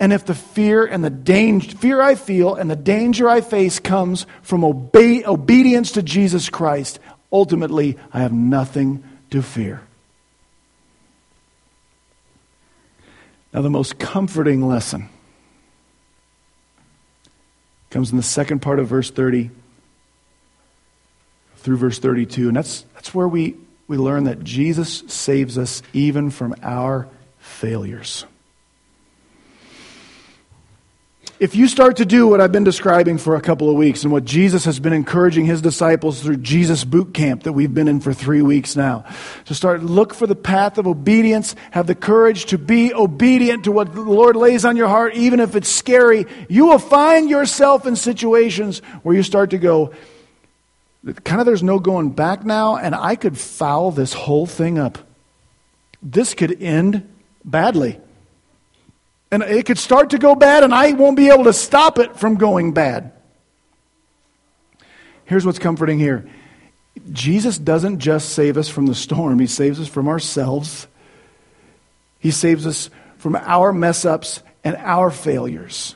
And 0.00 0.14
if 0.14 0.24
the 0.24 0.34
fear 0.34 0.86
and 0.86 1.04
the 1.04 1.10
danger, 1.10 1.76
fear 1.76 2.00
I 2.00 2.14
feel 2.14 2.54
and 2.54 2.70
the 2.70 2.76
danger 2.76 3.28
I 3.28 3.42
face 3.42 3.78
comes 3.78 4.24
from 4.40 4.64
obedience 4.64 5.92
to 5.92 6.02
Jesus 6.02 6.48
Christ, 6.48 7.00
ultimately 7.30 7.98
I 8.14 8.20
have 8.20 8.32
nothing 8.32 9.04
to 9.28 9.42
fear. 9.42 9.82
Now, 13.52 13.62
the 13.62 13.70
most 13.70 13.98
comforting 13.98 14.66
lesson 14.66 15.08
comes 17.90 18.10
in 18.10 18.16
the 18.16 18.22
second 18.22 18.60
part 18.60 18.78
of 18.78 18.88
verse 18.88 19.10
30 19.10 19.50
through 21.56 21.76
verse 21.76 21.98
32. 21.98 22.48
And 22.48 22.56
that's, 22.56 22.84
that's 22.94 23.14
where 23.14 23.28
we, 23.28 23.56
we 23.86 23.96
learn 23.96 24.24
that 24.24 24.44
Jesus 24.44 25.02
saves 25.06 25.56
us 25.56 25.82
even 25.92 26.30
from 26.30 26.54
our 26.62 27.08
failures. 27.38 28.24
If 31.40 31.54
you 31.54 31.68
start 31.68 31.98
to 31.98 32.04
do 32.04 32.26
what 32.26 32.40
I've 32.40 32.50
been 32.50 32.64
describing 32.64 33.16
for 33.16 33.36
a 33.36 33.40
couple 33.40 33.70
of 33.70 33.76
weeks 33.76 34.02
and 34.02 34.10
what 34.10 34.24
Jesus 34.24 34.64
has 34.64 34.80
been 34.80 34.92
encouraging 34.92 35.46
his 35.46 35.62
disciples 35.62 36.20
through 36.20 36.38
Jesus 36.38 36.82
boot 36.82 37.14
camp 37.14 37.44
that 37.44 37.52
we've 37.52 37.72
been 37.72 37.86
in 37.86 38.00
for 38.00 38.12
three 38.12 38.42
weeks 38.42 38.74
now, 38.74 39.04
to 39.44 39.54
start 39.54 39.84
look 39.84 40.14
for 40.14 40.26
the 40.26 40.34
path 40.34 40.78
of 40.78 40.88
obedience, 40.88 41.54
have 41.70 41.86
the 41.86 41.94
courage 41.94 42.46
to 42.46 42.58
be 42.58 42.92
obedient 42.92 43.64
to 43.64 43.72
what 43.72 43.94
the 43.94 44.00
Lord 44.00 44.34
lays 44.34 44.64
on 44.64 44.76
your 44.76 44.88
heart, 44.88 45.14
even 45.14 45.38
if 45.38 45.54
it's 45.54 45.68
scary, 45.68 46.26
you 46.48 46.66
will 46.66 46.80
find 46.80 47.30
yourself 47.30 47.86
in 47.86 47.94
situations 47.94 48.80
where 49.04 49.14
you 49.14 49.22
start 49.22 49.50
to 49.50 49.58
go, 49.58 49.94
kind 51.22 51.40
of 51.40 51.46
there's 51.46 51.62
no 51.62 51.78
going 51.78 52.10
back 52.10 52.44
now, 52.44 52.76
and 52.78 52.96
I 52.96 53.14
could 53.14 53.38
foul 53.38 53.92
this 53.92 54.12
whole 54.12 54.46
thing 54.46 54.76
up. 54.76 54.98
This 56.02 56.34
could 56.34 56.60
end 56.60 57.08
badly. 57.44 58.00
And 59.30 59.42
it 59.42 59.66
could 59.66 59.78
start 59.78 60.10
to 60.10 60.18
go 60.18 60.34
bad, 60.34 60.64
and 60.64 60.72
I 60.72 60.92
won't 60.92 61.16
be 61.16 61.28
able 61.28 61.44
to 61.44 61.52
stop 61.52 61.98
it 61.98 62.16
from 62.16 62.36
going 62.36 62.72
bad. 62.72 63.12
Here's 65.24 65.44
what's 65.44 65.58
comforting 65.58 65.98
here 65.98 66.28
Jesus 67.12 67.58
doesn't 67.58 67.98
just 68.00 68.30
save 68.30 68.56
us 68.56 68.68
from 68.68 68.86
the 68.86 68.94
storm, 68.94 69.38
He 69.38 69.46
saves 69.46 69.80
us 69.80 69.88
from 69.88 70.08
ourselves. 70.08 70.86
He 72.20 72.32
saves 72.32 72.66
us 72.66 72.90
from 73.18 73.36
our 73.36 73.72
mess 73.72 74.04
ups 74.04 74.42
and 74.64 74.76
our 74.76 75.10
failures. 75.10 75.94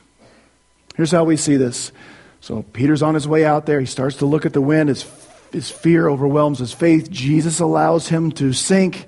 Here's 0.95 1.11
how 1.11 1.25
we 1.25 1.37
see 1.37 1.57
this. 1.57 1.91
So 2.39 2.63
Peter's 2.73 3.01
on 3.01 3.13
his 3.13 3.27
way 3.27 3.45
out 3.45 3.65
there. 3.65 3.79
He 3.79 3.85
starts 3.85 4.17
to 4.17 4.25
look 4.25 4.45
at 4.45 4.53
the 4.53 4.61
wind. 4.61 4.89
His, 4.89 5.05
his 5.51 5.69
fear 5.69 6.07
overwhelms 6.07 6.59
his 6.59 6.73
faith. 6.73 7.09
Jesus 7.09 7.59
allows 7.59 8.07
him 8.09 8.31
to 8.33 8.53
sink. 8.53 9.07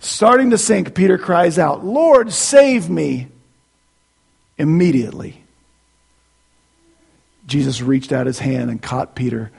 Starting 0.00 0.50
to 0.50 0.58
sink, 0.58 0.94
Peter 0.94 1.18
cries 1.18 1.58
out, 1.58 1.84
Lord, 1.84 2.32
save 2.32 2.88
me. 2.88 3.28
Immediately, 4.56 5.42
Jesus 7.46 7.80
reached 7.80 8.12
out 8.12 8.26
his 8.26 8.38
hand 8.38 8.70
and 8.70 8.80
caught 8.80 9.14
Peter, 9.14 9.50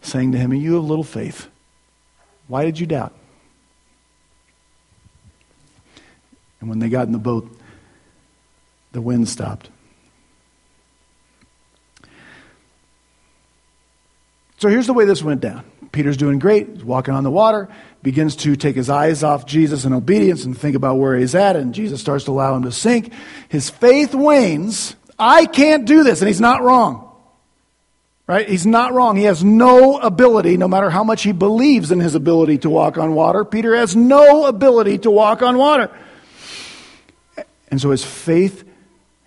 saying 0.00 0.32
to 0.32 0.38
him, 0.38 0.52
You 0.52 0.74
have 0.74 0.84
little 0.84 1.04
faith. 1.04 1.48
Why 2.46 2.64
did 2.64 2.78
you 2.78 2.86
doubt? 2.86 3.14
And 6.60 6.68
when 6.68 6.78
they 6.78 6.88
got 6.88 7.06
in 7.06 7.12
the 7.12 7.18
boat, 7.18 7.50
the 8.92 9.00
wind 9.00 9.28
stopped. 9.28 9.70
So 14.62 14.68
here's 14.68 14.86
the 14.86 14.92
way 14.92 15.06
this 15.06 15.24
went 15.24 15.40
down. 15.40 15.64
Peter's 15.90 16.16
doing 16.16 16.38
great. 16.38 16.68
He's 16.68 16.84
walking 16.84 17.14
on 17.14 17.24
the 17.24 17.32
water, 17.32 17.68
begins 18.00 18.36
to 18.36 18.54
take 18.54 18.76
his 18.76 18.88
eyes 18.88 19.24
off 19.24 19.44
Jesus 19.44 19.84
in 19.84 19.92
obedience 19.92 20.44
and 20.44 20.56
think 20.56 20.76
about 20.76 20.98
where 20.98 21.16
he's 21.16 21.34
at, 21.34 21.56
and 21.56 21.74
Jesus 21.74 22.00
starts 22.00 22.26
to 22.26 22.30
allow 22.30 22.54
him 22.54 22.62
to 22.62 22.70
sink. 22.70 23.12
His 23.48 23.70
faith 23.70 24.14
wanes. 24.14 24.94
I 25.18 25.46
can't 25.46 25.84
do 25.84 26.04
this, 26.04 26.20
and 26.20 26.28
he's 26.28 26.40
not 26.40 26.62
wrong. 26.62 27.12
Right? 28.28 28.48
He's 28.48 28.64
not 28.64 28.92
wrong. 28.92 29.16
He 29.16 29.24
has 29.24 29.42
no 29.42 29.98
ability, 29.98 30.56
no 30.58 30.68
matter 30.68 30.90
how 30.90 31.02
much 31.02 31.24
he 31.24 31.32
believes 31.32 31.90
in 31.90 31.98
his 31.98 32.14
ability 32.14 32.58
to 32.58 32.70
walk 32.70 32.98
on 32.98 33.16
water. 33.16 33.44
Peter 33.44 33.74
has 33.74 33.96
no 33.96 34.46
ability 34.46 34.98
to 34.98 35.10
walk 35.10 35.42
on 35.42 35.58
water. 35.58 35.90
And 37.68 37.80
so 37.80 37.90
his 37.90 38.04
faith 38.04 38.62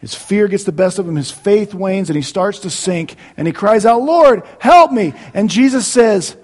His 0.06 0.14
fear 0.14 0.48
gets 0.48 0.66
the 0.66 0.72
best 0.72 1.00
of 1.00 1.08
him, 1.08 1.16
his 1.16 1.32
faith 1.32 1.74
wanes, 1.74 2.12
and 2.12 2.16
he 2.16 2.22
starts 2.22 2.60
to 2.60 2.70
sink, 2.70 3.16
and 3.38 3.48
he 3.48 3.52
cries 3.52 3.88
out, 3.88 4.04
Lord, 4.04 4.44
help 4.60 4.92
me. 4.92 5.16
And 5.34 5.50
Jesus 5.50 5.88
says, 5.88 6.38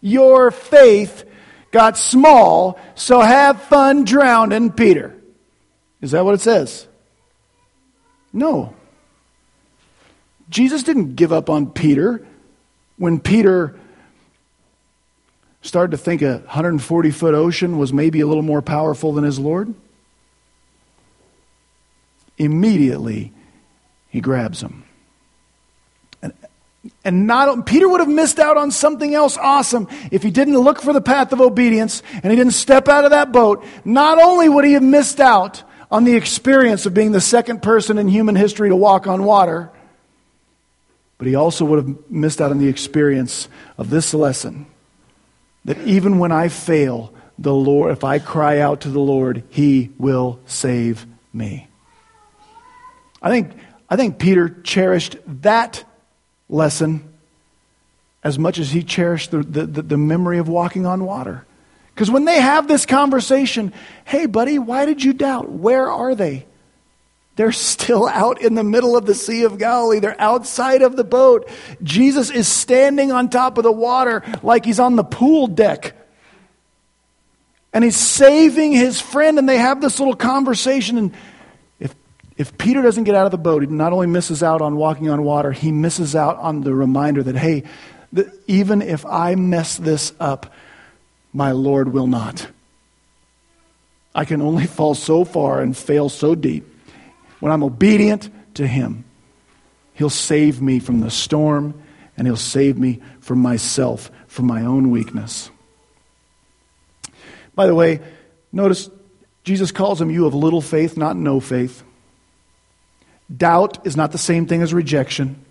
Your 0.00 0.52
faith 0.52 1.24
got 1.72 1.98
small, 1.98 2.78
so 2.94 3.18
have 3.18 3.60
fun 3.62 4.04
drowning 4.04 4.70
Peter. 4.70 5.20
Is 6.00 6.12
that 6.12 6.24
what 6.24 6.34
it 6.34 6.40
says? 6.40 6.86
No. 8.32 8.72
Jesus 10.48 10.84
didn't 10.84 11.16
give 11.16 11.32
up 11.32 11.50
on 11.50 11.72
Peter 11.72 12.24
when 12.98 13.18
Peter 13.18 13.74
started 15.60 15.90
to 15.90 15.98
think 15.98 16.22
a 16.22 16.34
140 16.34 17.10
foot 17.10 17.34
ocean 17.34 17.78
was 17.78 17.92
maybe 17.92 18.20
a 18.20 18.28
little 18.28 18.44
more 18.44 18.62
powerful 18.62 19.12
than 19.12 19.24
his 19.24 19.40
Lord. 19.40 19.74
Immediately, 22.38 23.32
he 24.08 24.20
grabs 24.20 24.60
him. 24.60 24.84
And, 26.22 26.32
and 27.04 27.26
not 27.26 27.66
Peter 27.66 27.88
would 27.88 28.00
have 28.00 28.08
missed 28.08 28.38
out 28.38 28.56
on 28.56 28.70
something 28.70 29.14
else 29.14 29.36
awesome 29.36 29.88
if 30.10 30.22
he 30.22 30.30
didn't 30.30 30.58
look 30.58 30.80
for 30.80 30.92
the 30.92 31.00
path 31.00 31.32
of 31.32 31.40
obedience 31.40 32.02
and 32.12 32.30
he 32.30 32.36
didn't 32.36 32.52
step 32.52 32.88
out 32.88 33.04
of 33.04 33.10
that 33.10 33.32
boat. 33.32 33.64
Not 33.84 34.20
only 34.20 34.48
would 34.48 34.64
he 34.64 34.72
have 34.72 34.82
missed 34.82 35.20
out 35.20 35.62
on 35.90 36.04
the 36.04 36.14
experience 36.14 36.86
of 36.86 36.94
being 36.94 37.12
the 37.12 37.20
second 37.20 37.62
person 37.62 37.98
in 37.98 38.08
human 38.08 38.34
history 38.34 38.68
to 38.68 38.76
walk 38.76 39.06
on 39.06 39.24
water, 39.24 39.70
but 41.18 41.26
he 41.26 41.34
also 41.34 41.64
would 41.64 41.86
have 41.86 42.10
missed 42.10 42.40
out 42.40 42.50
on 42.50 42.58
the 42.58 42.68
experience 42.68 43.48
of 43.78 43.90
this 43.90 44.12
lesson 44.12 44.66
that 45.64 45.78
even 45.86 46.18
when 46.18 46.32
I 46.32 46.48
fail, 46.48 47.12
the 47.38 47.54
Lord, 47.54 47.92
if 47.92 48.04
I 48.04 48.18
cry 48.18 48.58
out 48.58 48.82
to 48.82 48.90
the 48.90 49.00
Lord, 49.00 49.44
he 49.50 49.90
will 49.98 50.38
save 50.46 51.06
me. 51.32 51.68
I 53.24 53.30
think, 53.30 53.52
I 53.88 53.96
think 53.96 54.18
Peter 54.18 54.50
cherished 54.50 55.16
that 55.42 55.82
lesson 56.50 57.08
as 58.22 58.38
much 58.38 58.58
as 58.58 58.70
he 58.70 58.82
cherished 58.82 59.30
the, 59.30 59.42
the, 59.42 59.82
the 59.82 59.96
memory 59.96 60.38
of 60.38 60.46
walking 60.46 60.84
on 60.84 61.04
water. 61.04 61.46
Because 61.94 62.10
when 62.10 62.26
they 62.26 62.38
have 62.38 62.68
this 62.68 62.84
conversation, 62.84 63.72
hey, 64.04 64.26
buddy, 64.26 64.58
why 64.58 64.84
did 64.84 65.02
you 65.02 65.14
doubt? 65.14 65.48
Where 65.48 65.90
are 65.90 66.14
they? 66.14 66.44
They're 67.36 67.50
still 67.50 68.06
out 68.06 68.42
in 68.42 68.54
the 68.54 68.62
middle 68.62 68.94
of 68.94 69.06
the 69.06 69.14
Sea 69.14 69.44
of 69.44 69.58
Galilee. 69.58 70.00
They're 70.00 70.20
outside 70.20 70.82
of 70.82 70.94
the 70.94 71.02
boat. 71.02 71.48
Jesus 71.82 72.30
is 72.30 72.46
standing 72.46 73.10
on 73.10 73.30
top 73.30 73.56
of 73.56 73.64
the 73.64 73.72
water 73.72 74.22
like 74.42 74.66
he's 74.66 74.78
on 74.78 74.96
the 74.96 75.02
pool 75.02 75.46
deck. 75.46 75.96
And 77.72 77.82
he's 77.82 77.96
saving 77.96 78.72
his 78.72 79.00
friend, 79.00 79.38
and 79.38 79.48
they 79.48 79.58
have 79.58 79.80
this 79.80 79.98
little 79.98 80.14
conversation. 80.14 80.98
And 80.98 81.14
if 82.36 82.56
Peter 82.58 82.82
doesn't 82.82 83.04
get 83.04 83.14
out 83.14 83.26
of 83.26 83.30
the 83.30 83.38
boat, 83.38 83.62
he 83.62 83.68
not 83.68 83.92
only 83.92 84.06
misses 84.06 84.42
out 84.42 84.60
on 84.60 84.76
walking 84.76 85.08
on 85.08 85.22
water, 85.22 85.52
he 85.52 85.70
misses 85.70 86.16
out 86.16 86.36
on 86.38 86.62
the 86.62 86.74
reminder 86.74 87.22
that, 87.22 87.36
hey, 87.36 87.62
that 88.12 88.26
even 88.46 88.82
if 88.82 89.06
I 89.06 89.34
mess 89.34 89.76
this 89.76 90.12
up, 90.18 90.52
my 91.32 91.52
Lord 91.52 91.92
will 91.92 92.06
not. 92.06 92.48
I 94.14 94.24
can 94.24 94.40
only 94.40 94.66
fall 94.66 94.94
so 94.94 95.24
far 95.24 95.60
and 95.60 95.76
fail 95.76 96.08
so 96.08 96.34
deep. 96.34 96.64
When 97.40 97.52
I'm 97.52 97.62
obedient 97.62 98.30
to 98.54 98.66
him, 98.66 99.04
he'll 99.94 100.10
save 100.10 100.62
me 100.62 100.78
from 100.78 101.00
the 101.00 101.10
storm 101.10 101.80
and 102.16 102.26
he'll 102.26 102.36
save 102.36 102.78
me 102.78 103.00
from 103.20 103.40
myself, 103.40 104.10
from 104.28 104.46
my 104.46 104.62
own 104.62 104.90
weakness. 104.90 105.50
By 107.54 107.66
the 107.66 107.74
way, 107.74 108.00
notice 108.52 108.88
Jesus 109.42 109.72
calls 109.72 110.00
him 110.00 110.10
you 110.10 110.26
of 110.26 110.34
little 110.34 110.60
faith, 110.60 110.96
not 110.96 111.16
no 111.16 111.40
faith. 111.40 111.82
Doubt 113.34 113.86
is 113.86 113.96
not 113.96 114.12
the 114.12 114.18
same 114.18 114.46
thing 114.46 114.62
as 114.62 114.74
rejection. 114.74 115.44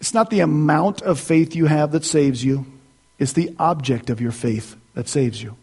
It's 0.00 0.14
not 0.14 0.30
the 0.30 0.40
amount 0.40 1.02
of 1.02 1.20
faith 1.20 1.54
you 1.54 1.66
have 1.66 1.92
that 1.92 2.04
saves 2.04 2.42
you, 2.42 2.66
it's 3.18 3.34
the 3.34 3.54
object 3.58 4.08
of 4.10 4.20
your 4.20 4.32
faith 4.32 4.76
that 4.94 5.08
saves 5.08 5.42
you. 5.42 5.56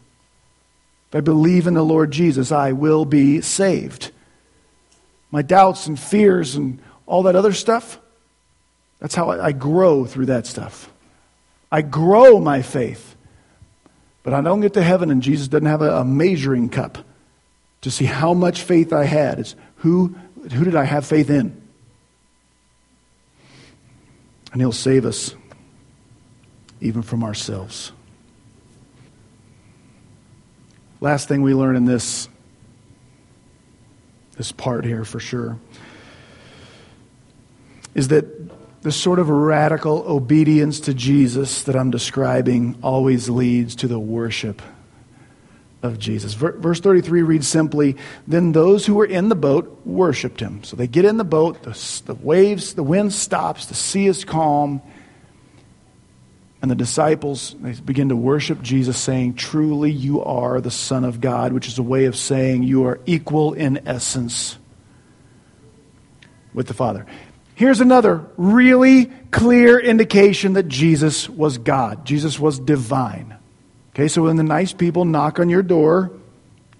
If 1.08 1.16
I 1.16 1.20
believe 1.20 1.66
in 1.66 1.74
the 1.74 1.84
Lord 1.84 2.10
Jesus, 2.10 2.52
I 2.52 2.72
will 2.72 3.04
be 3.04 3.40
saved. 3.40 4.12
My 5.30 5.42
doubts 5.42 5.86
and 5.86 5.98
fears 5.98 6.54
and 6.54 6.80
all 7.06 7.24
that 7.24 7.36
other 7.36 7.52
stuff, 7.52 7.98
that's 9.00 9.14
how 9.14 9.30
I 9.30 9.52
grow 9.52 10.04
through 10.04 10.26
that 10.26 10.46
stuff. 10.46 10.90
I 11.70 11.82
grow 11.82 12.38
my 12.38 12.62
faith. 12.62 13.16
But 14.22 14.34
I 14.34 14.40
don't 14.40 14.60
get 14.60 14.74
to 14.74 14.82
heaven 14.82 15.10
and 15.10 15.22
Jesus 15.22 15.48
doesn't 15.48 15.66
have 15.66 15.82
a, 15.82 16.04
measuring 16.04 16.68
cup 16.68 16.98
to 17.88 17.94
see 17.94 18.04
how 18.04 18.34
much 18.34 18.64
faith 18.64 18.92
I 18.92 19.04
had. 19.04 19.38
It's 19.38 19.56
who, 19.76 20.14
who 20.52 20.64
did 20.64 20.76
I 20.76 20.84
have 20.84 21.06
faith 21.06 21.30
in? 21.30 21.58
And 24.52 24.60
He'll 24.60 24.72
save 24.72 25.06
us 25.06 25.34
even 26.82 27.00
from 27.00 27.24
ourselves. 27.24 27.92
Last 31.00 31.28
thing 31.28 31.40
we 31.40 31.54
learn 31.54 31.76
in 31.76 31.86
this, 31.86 32.28
this 34.36 34.52
part 34.52 34.84
here 34.84 35.06
for 35.06 35.18
sure 35.18 35.58
is 37.94 38.08
that 38.08 38.82
the 38.82 38.92
sort 38.92 39.18
of 39.18 39.30
radical 39.30 40.04
obedience 40.06 40.80
to 40.80 40.92
Jesus 40.92 41.62
that 41.62 41.74
I'm 41.74 41.90
describing 41.90 42.78
always 42.82 43.30
leads 43.30 43.76
to 43.76 43.88
the 43.88 43.98
worship 43.98 44.60
of 45.82 45.98
Jesus. 45.98 46.34
Verse 46.34 46.80
33 46.80 47.22
reads 47.22 47.46
simply 47.46 47.96
Then 48.26 48.52
those 48.52 48.86
who 48.86 48.94
were 48.94 49.06
in 49.06 49.28
the 49.28 49.36
boat 49.36 49.80
worshiped 49.84 50.40
him. 50.40 50.64
So 50.64 50.76
they 50.76 50.86
get 50.86 51.04
in 51.04 51.16
the 51.16 51.24
boat, 51.24 51.62
the, 51.62 52.02
the 52.06 52.14
waves, 52.14 52.74
the 52.74 52.82
wind 52.82 53.12
stops, 53.12 53.66
the 53.66 53.74
sea 53.74 54.06
is 54.06 54.24
calm, 54.24 54.82
and 56.60 56.70
the 56.70 56.74
disciples 56.74 57.54
they 57.60 57.72
begin 57.72 58.08
to 58.08 58.16
worship 58.16 58.60
Jesus, 58.60 58.98
saying, 58.98 59.34
Truly 59.34 59.92
you 59.92 60.22
are 60.22 60.60
the 60.60 60.70
Son 60.70 61.04
of 61.04 61.20
God, 61.20 61.52
which 61.52 61.68
is 61.68 61.78
a 61.78 61.82
way 61.82 62.06
of 62.06 62.16
saying 62.16 62.64
you 62.64 62.86
are 62.86 62.98
equal 63.06 63.52
in 63.52 63.86
essence 63.86 64.58
with 66.52 66.66
the 66.66 66.74
Father. 66.74 67.06
Here's 67.54 67.80
another 67.80 68.26
really 68.36 69.06
clear 69.30 69.78
indication 69.78 70.54
that 70.54 70.68
Jesus 70.68 71.28
was 71.28 71.58
God. 71.58 72.04
Jesus 72.04 72.38
was 72.38 72.58
divine. 72.58 73.37
Okay, 73.98 74.06
so 74.06 74.22
when 74.22 74.36
the 74.36 74.44
nice 74.44 74.72
people 74.72 75.04
knock 75.04 75.40
on 75.40 75.48
your 75.48 75.64
door 75.64 76.12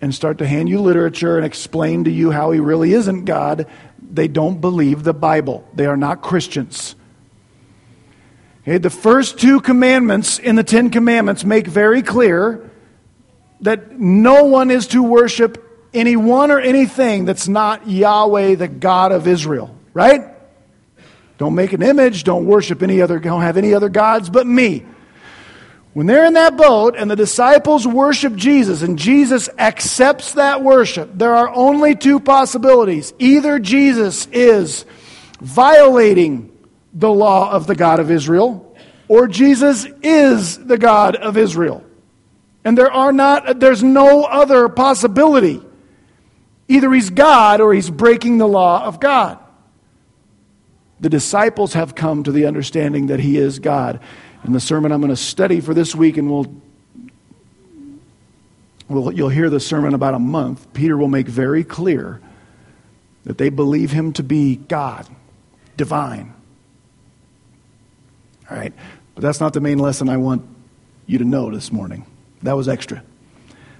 and 0.00 0.14
start 0.14 0.38
to 0.38 0.46
hand 0.46 0.68
you 0.68 0.80
literature 0.80 1.36
and 1.36 1.44
explain 1.44 2.04
to 2.04 2.12
you 2.12 2.30
how 2.30 2.52
he 2.52 2.60
really 2.60 2.92
isn't 2.92 3.24
God, 3.24 3.66
they 4.00 4.28
don't 4.28 4.60
believe 4.60 5.02
the 5.02 5.12
Bible. 5.12 5.68
They 5.74 5.86
are 5.86 5.96
not 5.96 6.22
Christians. 6.22 6.94
Okay, 8.62 8.78
the 8.78 8.88
first 8.88 9.40
two 9.40 9.60
commandments 9.60 10.38
in 10.38 10.54
the 10.54 10.62
Ten 10.62 10.90
Commandments 10.90 11.44
make 11.44 11.66
very 11.66 12.02
clear 12.02 12.70
that 13.62 13.98
no 13.98 14.44
one 14.44 14.70
is 14.70 14.86
to 14.88 15.02
worship 15.02 15.88
anyone 15.92 16.52
or 16.52 16.60
anything 16.60 17.24
that's 17.24 17.48
not 17.48 17.88
Yahweh, 17.88 18.54
the 18.54 18.68
God 18.68 19.10
of 19.10 19.26
Israel, 19.26 19.74
right? 19.92 20.20
Don't 21.36 21.56
make 21.56 21.72
an 21.72 21.82
image, 21.82 22.22
don't 22.22 22.46
worship 22.46 22.80
any 22.80 23.02
other, 23.02 23.18
don't 23.18 23.42
have 23.42 23.56
any 23.56 23.74
other 23.74 23.88
gods 23.88 24.30
but 24.30 24.46
me. 24.46 24.86
When 25.98 26.06
they're 26.06 26.26
in 26.26 26.34
that 26.34 26.56
boat 26.56 26.94
and 26.96 27.10
the 27.10 27.16
disciples 27.16 27.84
worship 27.84 28.36
Jesus 28.36 28.82
and 28.82 28.96
Jesus 28.96 29.48
accepts 29.58 30.34
that 30.34 30.62
worship, 30.62 31.10
there 31.12 31.34
are 31.34 31.52
only 31.52 31.96
two 31.96 32.20
possibilities. 32.20 33.12
Either 33.18 33.58
Jesus 33.58 34.28
is 34.30 34.84
violating 35.40 36.56
the 36.92 37.10
law 37.10 37.50
of 37.50 37.66
the 37.66 37.74
God 37.74 37.98
of 37.98 38.12
Israel, 38.12 38.76
or 39.08 39.26
Jesus 39.26 39.88
is 40.00 40.64
the 40.64 40.78
God 40.78 41.16
of 41.16 41.36
Israel. 41.36 41.82
And 42.64 42.78
there 42.78 42.92
are 42.92 43.12
not 43.12 43.58
there's 43.58 43.82
no 43.82 44.22
other 44.22 44.68
possibility. 44.68 45.60
Either 46.68 46.92
he's 46.92 47.10
God 47.10 47.60
or 47.60 47.74
he's 47.74 47.90
breaking 47.90 48.38
the 48.38 48.46
law 48.46 48.84
of 48.84 49.00
God. 49.00 49.40
The 51.00 51.10
disciples 51.10 51.72
have 51.72 51.96
come 51.96 52.22
to 52.22 52.30
the 52.30 52.46
understanding 52.46 53.08
that 53.08 53.18
he 53.18 53.36
is 53.36 53.58
God. 53.58 53.98
And 54.42 54.54
the 54.54 54.60
sermon 54.60 54.92
I'm 54.92 55.00
going 55.00 55.10
to 55.10 55.16
study 55.16 55.60
for 55.60 55.74
this 55.74 55.94
week, 55.94 56.16
and 56.16 56.30
we'll, 56.30 56.46
we'll, 58.88 59.12
you'll 59.12 59.28
hear 59.28 59.50
the 59.50 59.60
sermon 59.60 59.94
about 59.94 60.14
a 60.14 60.18
month, 60.18 60.72
Peter 60.72 60.96
will 60.96 61.08
make 61.08 61.26
very 61.26 61.64
clear 61.64 62.20
that 63.24 63.38
they 63.38 63.48
believe 63.48 63.90
him 63.90 64.12
to 64.14 64.22
be 64.22 64.56
God, 64.56 65.06
divine. 65.76 66.34
All 68.50 68.56
right? 68.56 68.72
But 69.14 69.22
that's 69.22 69.40
not 69.40 69.52
the 69.52 69.60
main 69.60 69.78
lesson 69.78 70.08
I 70.08 70.16
want 70.16 70.46
you 71.06 71.18
to 71.18 71.24
know 71.24 71.50
this 71.50 71.72
morning. 71.72 72.06
That 72.42 72.56
was 72.56 72.68
extra. 72.68 73.02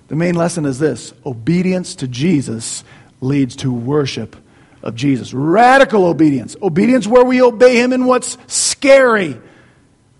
The 0.09 0.17
main 0.17 0.35
lesson 0.35 0.65
is 0.65 0.79
this 0.79 1.13
obedience 1.25 1.95
to 1.97 2.09
Jesus 2.09 2.83
leads 3.21 3.57
to 3.57 3.73
worship 3.73 4.37
of 4.83 4.95
Jesus. 4.95 5.33
Radical 5.33 6.07
obedience. 6.07 6.57
Obedience 6.63 7.07
where 7.07 7.25
we 7.25 7.43
obey 7.43 7.77
him 7.77 7.93
in 7.93 8.07
what's 8.07 8.39
scary 8.47 9.41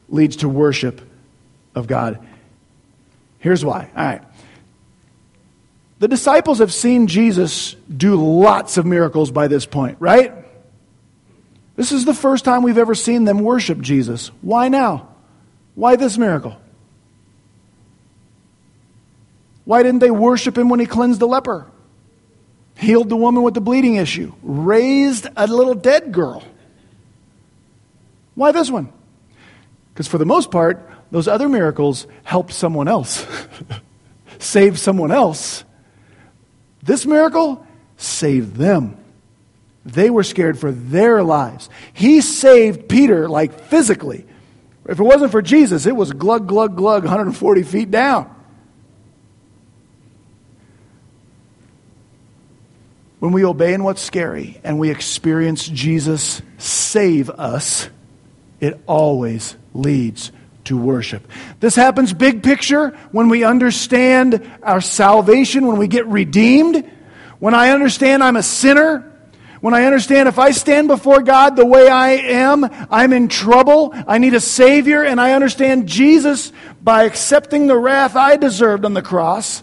leads 0.09 0.37
to 0.37 0.49
worship 0.49 1.01
of 1.75 1.87
God. 1.87 2.19
Here's 3.39 3.65
why. 3.65 3.91
All 3.97 4.05
right. 4.05 4.23
The 5.99 6.09
disciples 6.09 6.59
have 6.59 6.73
seen 6.73 7.07
Jesus 7.07 7.75
do 7.95 8.15
lots 8.15 8.77
of 8.77 8.87
miracles 8.87 9.31
by 9.31 9.49
this 9.49 9.67
point, 9.67 9.97
right? 10.01 10.33
This 11.77 11.93
is 11.93 12.05
the 12.05 12.15
first 12.15 12.45
time 12.45 12.63
we've 12.63 12.79
ever 12.79 12.95
seen 12.95 13.25
them 13.25 13.41
worship 13.41 13.81
Jesus. 13.81 14.29
Why 14.43 14.69
now? 14.69 15.09
Why 15.75 15.97
this 15.97 16.19
miracle? 16.19 16.57
Why 19.65 19.83
didn't 19.83 20.01
they 20.01 20.11
worship 20.11 20.57
him 20.57 20.69
when 20.71 20.81
he 20.81 20.87
cleansed 20.87 21.21
the 21.21 21.29
leper? 21.29 21.67
Healed 22.77 23.09
the 23.09 23.17
woman 23.17 23.43
with 23.43 23.55
the 23.55 23.61
bleeding 23.61 23.97
issue? 23.97 24.33
Raised 24.43 25.27
a 25.37 25.47
little 25.47 25.75
dead 25.75 26.13
girl? 26.13 26.43
Why 28.35 28.53
this 28.53 28.71
one? 28.71 28.93
Because 29.99 30.07
for 30.07 30.19
the 30.19 30.25
most 30.25 30.53
part, 30.53 30.89
those 31.11 31.27
other 31.27 31.49
miracles 31.49 32.07
helped 32.23 32.53
someone 32.53 32.87
else, 32.87 33.27
saved 34.39 34.79
someone 34.79 35.11
else. 35.11 35.65
This 36.85 37.05
miracle 37.05 37.67
saved 37.97 38.55
them. 38.55 38.97
They 39.85 40.09
were 40.09 40.23
scared 40.23 40.57
for 40.57 40.71
their 40.71 41.25
lives. 41.25 41.69
He 41.95 42.21
saved 42.21 42.89
Peter, 42.89 43.29
like 43.29 43.59
physically. 43.59 44.25
If 44.87 45.01
it 45.01 45.03
wasn't 45.03 45.33
for 45.33 45.43
Jesus, 45.43 45.85
it 45.85 45.97
was 45.97 46.13
glug, 46.13 46.47
glug, 46.47 46.77
glug, 46.77 47.03
140 47.03 47.65
feet 47.65 47.91
down. 47.91 48.33
When 53.19 53.33
we 53.33 53.45
obey 53.45 53.75
in 53.75 53.83
what's 53.83 54.01
scary 54.01 54.61
and 54.63 54.79
we 54.79 54.91
experience 54.91 55.67
Jesus 55.67 56.41
save 56.57 57.31
us, 57.31 57.89
it 58.61 58.81
always 58.87 59.57
leads 59.75 60.33
to 60.65 60.77
worship. 60.77 61.27
This 61.61 61.75
happens 61.75 62.13
big 62.13 62.43
picture 62.43 62.91
when 63.11 63.29
we 63.29 63.45
understand 63.45 64.51
our 64.63 64.81
salvation, 64.81 65.67
when 65.67 65.79
we 65.79 65.89
get 65.89 66.07
redeemed, 66.07 66.91
when 67.39 67.55
I 67.55 67.71
understand 67.71 68.23
I'm 68.23 68.37
a 68.37 68.43
sinner, 68.43 69.05
when 69.61 69.75
I 69.75 69.85
understand 69.85 70.29
if 70.29 70.39
I 70.39 70.53
stand 70.53 70.89
before 70.89 71.23
God 71.23 71.57
the 71.57 71.67
way 71.67 71.89
I 71.89 72.11
am, 72.11 72.69
I'm 72.91 73.13
in 73.13 73.29
trouble, 73.29 73.93
I 74.07 74.19
need 74.19 74.35
a 74.35 74.41
Savior, 74.41 75.03
and 75.03 75.21
I 75.21 75.33
understand 75.33 75.89
Jesus 75.89 76.53
by 76.83 77.05
accepting 77.05 77.67
the 77.67 77.77
wrath 77.77 78.15
I 78.15 78.37
deserved 78.37 78.85
on 78.85 78.95
the 78.95 79.03
cross. 79.03 79.63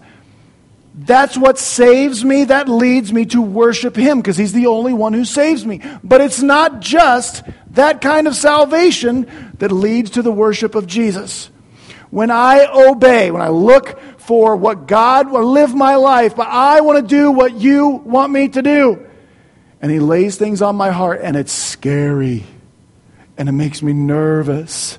That's 0.97 1.37
what 1.37 1.59
saves 1.59 2.23
me. 2.23 2.45
That 2.45 2.69
leads 2.69 3.11
me 3.11 3.25
to 3.27 3.41
worship 3.41 3.97
Him 3.97 4.19
because 4.19 4.37
He's 4.37 4.53
the 4.53 4.67
only 4.67 4.93
one 4.93 5.11
who 5.11 5.25
saves 5.25 5.65
me. 5.65 5.81
But 6.03 6.21
it's 6.21 6.41
not 6.41 6.79
just 6.79 7.43
that 7.71 7.99
kind 7.99 8.27
of 8.27 8.35
salvation 8.35 9.53
that 9.59 9.73
leads 9.73 10.11
to 10.11 10.21
the 10.21 10.31
worship 10.31 10.73
of 10.73 10.87
Jesus. 10.87 11.49
When 12.11 12.31
I 12.31 12.67
obey, 12.73 13.29
when 13.29 13.41
I 13.41 13.49
look 13.49 13.99
for 14.19 14.55
what 14.55 14.87
God 14.87 15.29
will 15.29 15.51
live 15.51 15.75
my 15.75 15.95
life, 15.95 16.33
but 16.35 16.47
I 16.47 16.79
want 16.79 16.97
to 16.97 17.15
do 17.15 17.29
what 17.29 17.55
you 17.55 17.87
want 17.87 18.31
me 18.31 18.47
to 18.49 18.61
do. 18.61 19.05
And 19.81 19.91
He 19.91 19.99
lays 19.99 20.37
things 20.37 20.61
on 20.61 20.77
my 20.77 20.91
heart, 20.91 21.19
and 21.21 21.35
it's 21.35 21.51
scary, 21.51 22.45
and 23.37 23.49
it 23.49 23.51
makes 23.51 23.81
me 23.81 23.91
nervous 23.91 24.97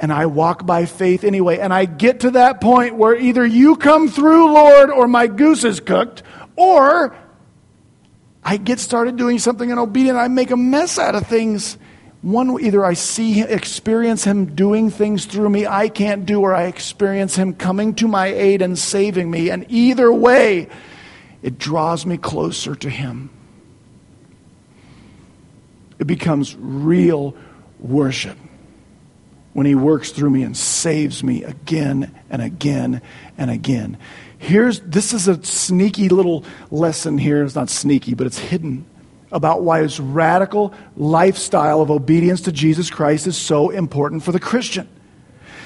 and 0.00 0.12
I 0.12 0.26
walk 0.26 0.64
by 0.64 0.86
faith 0.86 1.24
anyway. 1.24 1.58
And 1.58 1.72
I 1.72 1.84
get 1.84 2.20
to 2.20 2.30
that 2.32 2.60
point 2.60 2.96
where 2.96 3.16
either 3.16 3.44
you 3.44 3.76
come 3.76 4.08
through, 4.08 4.52
Lord, 4.52 4.90
or 4.90 5.08
my 5.08 5.26
goose 5.26 5.64
is 5.64 5.80
cooked, 5.80 6.22
or 6.56 7.16
I 8.44 8.56
get 8.56 8.78
started 8.78 9.16
doing 9.16 9.38
something 9.38 9.68
in 9.68 9.78
obedience. 9.78 10.16
I 10.16 10.28
make 10.28 10.50
a 10.50 10.56
mess 10.56 10.98
out 10.98 11.14
of 11.14 11.26
things. 11.26 11.76
One, 12.22 12.60
either 12.60 12.84
I 12.84 12.94
see, 12.94 13.42
experience 13.42 14.24
Him 14.24 14.54
doing 14.54 14.90
things 14.90 15.26
through 15.26 15.50
me 15.50 15.66
I 15.66 15.88
can't 15.88 16.26
do, 16.26 16.40
or 16.40 16.54
I 16.54 16.64
experience 16.64 17.36
Him 17.36 17.54
coming 17.54 17.94
to 17.96 18.08
my 18.08 18.26
aid 18.26 18.62
and 18.62 18.78
saving 18.78 19.30
me. 19.30 19.50
And 19.50 19.66
either 19.68 20.12
way, 20.12 20.68
it 21.42 21.58
draws 21.58 22.06
me 22.06 22.16
closer 22.16 22.74
to 22.76 22.90
Him. 22.90 23.30
It 25.98 26.06
becomes 26.06 26.56
real 26.56 27.34
worship 27.80 28.36
when 29.58 29.66
He 29.66 29.74
works 29.74 30.12
through 30.12 30.30
me 30.30 30.44
and 30.44 30.56
saves 30.56 31.24
me 31.24 31.42
again 31.42 32.14
and 32.30 32.40
again 32.40 33.02
and 33.36 33.50
again. 33.50 33.98
Here's 34.38 34.78
this 34.78 35.12
is 35.12 35.26
a 35.26 35.42
sneaky 35.42 36.08
little 36.08 36.44
lesson 36.70 37.18
here. 37.18 37.42
It's 37.42 37.56
not 37.56 37.68
sneaky, 37.68 38.14
but 38.14 38.28
it's 38.28 38.38
hidden 38.38 38.86
about 39.32 39.62
why 39.62 39.82
his 39.82 39.98
radical 39.98 40.72
lifestyle 40.96 41.80
of 41.80 41.90
obedience 41.90 42.42
to 42.42 42.52
Jesus 42.52 42.88
Christ 42.88 43.26
is 43.26 43.36
so 43.36 43.70
important 43.70 44.22
for 44.22 44.30
the 44.30 44.38
Christian. 44.38 44.88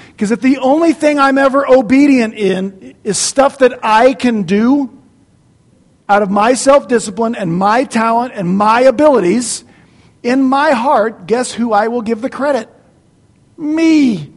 Because 0.09 0.31
if 0.31 0.41
the 0.41 0.57
only 0.57 0.95
thing 0.95 1.19
I'm 1.19 1.37
ever 1.37 1.69
obedient 1.71 2.33
in 2.33 2.95
is 3.05 3.19
stuff 3.19 3.59
that 3.59 3.85
I 3.85 4.15
can 4.15 4.45
do 4.45 4.91
out 6.09 6.23
of 6.23 6.31
my 6.31 6.55
self 6.55 6.89
discipline 6.89 7.35
and 7.35 7.55
my 7.55 7.85
talent 7.85 8.33
and 8.35 8.49
my 8.49 8.81
abilities, 8.81 9.65
in 10.23 10.43
my 10.43 10.71
heart, 10.71 11.27
guess 11.27 11.53
who 11.53 11.75
I 11.75 11.89
will 11.89 12.01
give 12.01 12.23
the 12.23 12.31
credit? 12.31 12.71
Me. 13.63 14.33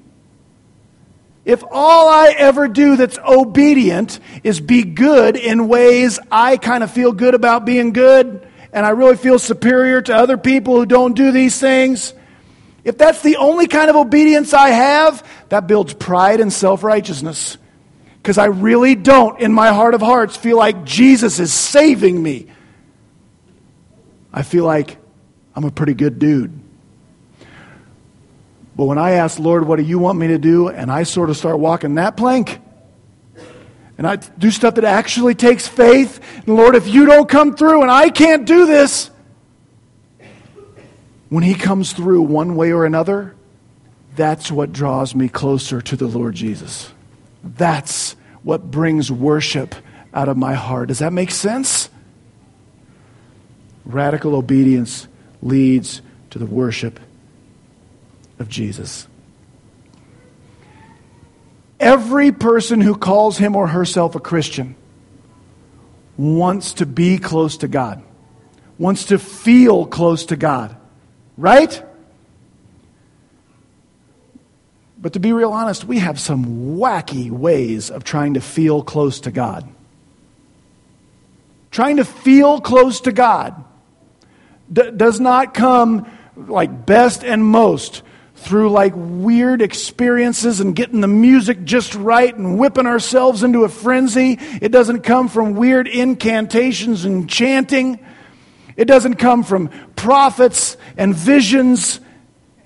If 1.46 1.64
all 1.70 2.10
I 2.10 2.34
ever 2.38 2.68
do 2.68 2.96
that's 2.96 3.20
obedient 3.20 4.20
is 4.44 4.60
be 4.60 4.84
good 4.84 5.36
in 5.36 5.68
ways 5.68 6.20
I 6.32 6.58
kind 6.58 6.84
of 6.84 6.90
feel 6.90 7.12
good 7.12 7.36
about 7.36 7.66
being 7.66 7.94
good, 7.94 8.48
and 8.74 8.86
I 8.86 8.90
really 8.90 9.16
feel 9.16 9.38
superior 9.38 10.02
to 10.02 10.16
other 10.16 10.38
people 10.38 10.76
who 10.76 10.86
don't 10.86 11.16
do 11.16 11.32
these 11.32 11.60
things, 11.60 12.14
if 12.84 12.98
that's 12.98 13.22
the 13.22 13.38
only 13.38 13.68
kind 13.68 13.90
of 13.90 13.96
obedience 13.96 14.54
I 14.54 14.70
have, 14.70 15.28
that 15.50 15.68
builds 15.68 15.94
pride 15.94 16.40
and 16.40 16.52
self 16.52 16.84
righteousness. 16.84 17.58
Because 18.18 18.38
I 18.40 18.46
really 18.46 18.96
don't, 18.96 19.40
in 19.40 19.54
my 19.54 19.72
heart 19.72 19.94
of 19.94 20.02
hearts, 20.02 20.36
feel 20.36 20.58
like 20.58 20.84
Jesus 20.84 21.40
is 21.40 21.54
saving 21.54 22.22
me. 22.22 22.48
I 24.34 24.42
feel 24.42 24.66
like 24.66 24.98
I'm 25.56 25.64
a 25.64 25.72
pretty 25.72 25.94
good 25.94 26.18
dude. 26.18 26.60
But 28.76 28.86
when 28.86 28.98
I 28.98 29.12
ask, 29.12 29.40
Lord, 29.40 29.66
what 29.66 29.78
do 29.78 29.84
you 29.84 30.00
want 30.00 30.20
me 30.20 30.28
to 30.28 30.38
do? 30.38 30.68
And 30.68 30.92
I 30.92 31.04
sort 31.04 31.30
of 31.30 31.38
start 31.38 31.60
walking 31.60 31.96
that 31.96 32.18
plank, 32.18 32.60
and 33.98 34.06
I 34.06 34.18
do 34.18 34.52
stuff 34.52 34.76
that 34.76 34.84
actually 34.84 35.36
takes 35.36 35.68
faith, 35.68 36.20
and 36.46 36.56
Lord, 36.56 36.76
if 36.76 36.88
you 36.88 37.06
don't 37.06 37.30
come 37.30 37.56
through 37.56 37.82
and 37.82 37.90
I 37.90 38.10
can't 38.10 38.46
do 38.46 38.66
this, 38.66 39.10
when 41.30 41.44
He 41.44 41.56
comes 41.56 41.94
through 41.94 42.24
one 42.24 42.56
way 42.56 42.72
or 42.72 42.86
another, 42.86 43.36
that's 44.16 44.52
what 44.52 44.74
draws 44.74 45.16
me 45.16 45.30
closer 45.30 45.82
to 45.82 45.96
the 45.96 46.08
Lord 46.08 46.36
Jesus. 46.36 46.92
That's 47.44 48.16
what 48.44 48.70
brings 48.70 49.12
worship 49.12 49.76
out 50.14 50.30
of 50.30 50.38
my 50.38 50.54
heart. 50.54 50.90
Does 50.90 51.00
that 51.00 51.14
make 51.14 51.32
sense? 51.32 51.90
Radical 53.86 54.36
obedience 54.36 55.08
leads 55.42 56.02
to 56.32 56.40
the 56.40 56.46
worship 56.46 57.00
of 58.40 58.50
Jesus. 58.50 59.08
Every 61.80 62.32
person 62.32 62.82
who 62.82 62.96
calls 62.96 63.38
him 63.38 63.56
or 63.56 63.68
herself 63.68 64.16
a 64.16 64.20
Christian 64.20 64.76
wants 66.18 66.74
to 66.76 66.86
be 66.86 67.18
close 67.18 67.58
to 67.58 67.68
God, 67.68 68.02
wants 68.78 69.06
to 69.06 69.20
feel 69.20 69.86
close 69.86 70.26
to 70.28 70.36
God, 70.36 70.76
right? 71.38 71.84
But 74.98 75.14
to 75.14 75.20
be 75.20 75.34
real 75.34 75.52
honest, 75.52 75.84
we 75.84 76.00
have 76.00 76.20
some 76.20 76.78
wacky 76.78 77.30
ways 77.30 77.92
of 77.92 78.04
trying 78.04 78.36
to 78.36 78.42
feel 78.42 78.82
close 78.82 79.20
to 79.22 79.32
God. 79.32 79.70
Trying 81.70 81.98
to 81.98 82.06
feel 82.06 82.62
close 82.62 83.02
to 83.02 83.12
God 83.12 83.64
d- 84.72 84.92
does 84.92 85.20
not 85.20 85.54
come 85.54 86.10
like 86.36 86.86
best 86.86 87.24
and 87.24 87.46
most 87.46 88.02
through 88.36 88.70
like 88.70 88.94
weird 88.96 89.62
experiences 89.62 90.60
and 90.60 90.76
getting 90.76 91.02
the 91.02 91.08
music 91.08 91.64
just 91.64 91.96
right 91.96 92.36
and 92.36 92.60
whipping 92.60 92.86
ourselves 92.86 93.44
into 93.44 93.64
a 93.64 93.70
frenzy. 93.70 94.38
It 94.62 94.72
doesn't 94.72 95.02
come 95.02 95.30
from 95.30 95.56
weird 95.56 95.88
incantations 95.88 97.06
and 97.06 97.30
chanting. 97.30 98.00
It 98.76 98.86
doesn't 98.86 99.16
come 99.16 99.44
from 99.44 99.70
prophets 99.96 100.76
and 100.98 101.16
visions 101.16 102.02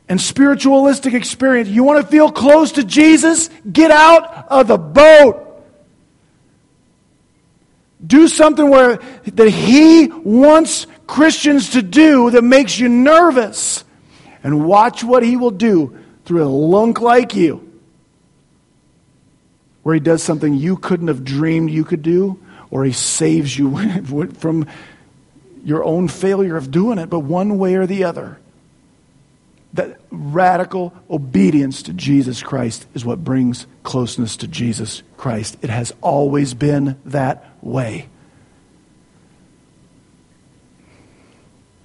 and 0.09 0.19
spiritualistic 0.19 1.13
experience. 1.13 1.69
You 1.69 1.83
want 1.83 2.03
to 2.03 2.11
feel 2.11 2.31
close 2.31 2.73
to 2.73 2.83
Jesus? 2.83 3.49
Get 3.71 3.91
out 3.91 4.47
of 4.49 4.67
the 4.67 4.77
boat. 4.77 5.45
Do 8.05 8.27
something 8.27 8.67
where 8.69 8.97
that 9.25 9.49
he 9.49 10.07
wants 10.07 10.87
Christians 11.05 11.71
to 11.71 11.83
do 11.83 12.31
that 12.31 12.43
makes 12.43 12.79
you 12.79 12.89
nervous 12.89 13.83
and 14.43 14.65
watch 14.65 15.03
what 15.03 15.23
he 15.23 15.35
will 15.35 15.51
do 15.51 15.97
through 16.25 16.43
a 16.43 16.49
lunk 16.49 17.01
like 17.01 17.35
you. 17.35 17.65
Where 19.83 19.95
he 19.95 19.99
does 19.99 20.21
something 20.21 20.53
you 20.53 20.77
couldn't 20.77 21.07
have 21.07 21.23
dreamed 21.23 21.71
you 21.71 21.83
could 21.83 22.01
do, 22.01 22.39
or 22.69 22.85
he 22.85 22.91
saves 22.91 23.57
you 23.57 24.03
from 24.39 24.67
your 25.63 25.83
own 25.83 26.07
failure 26.07 26.57
of 26.57 26.71
doing 26.71 26.99
it, 26.99 27.09
but 27.09 27.19
one 27.19 27.57
way 27.57 27.75
or 27.75 27.85
the 27.85 28.03
other. 28.03 28.39
That 29.73 29.99
radical 30.09 30.93
obedience 31.09 31.83
to 31.83 31.93
Jesus 31.93 32.41
Christ 32.41 32.87
is 32.93 33.05
what 33.05 33.23
brings 33.23 33.67
closeness 33.83 34.37
to 34.37 34.47
Jesus 34.47 35.03
Christ. 35.17 35.57
It 35.61 35.69
has 35.69 35.93
always 36.01 36.53
been 36.53 36.99
that 37.05 37.45
way. 37.61 38.07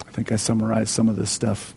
I 0.07 0.11
think 0.11 0.31
I 0.31 0.37
summarized 0.37 0.89
some 0.89 1.09
of 1.09 1.15
this 1.15 1.29
stuff. 1.29 1.75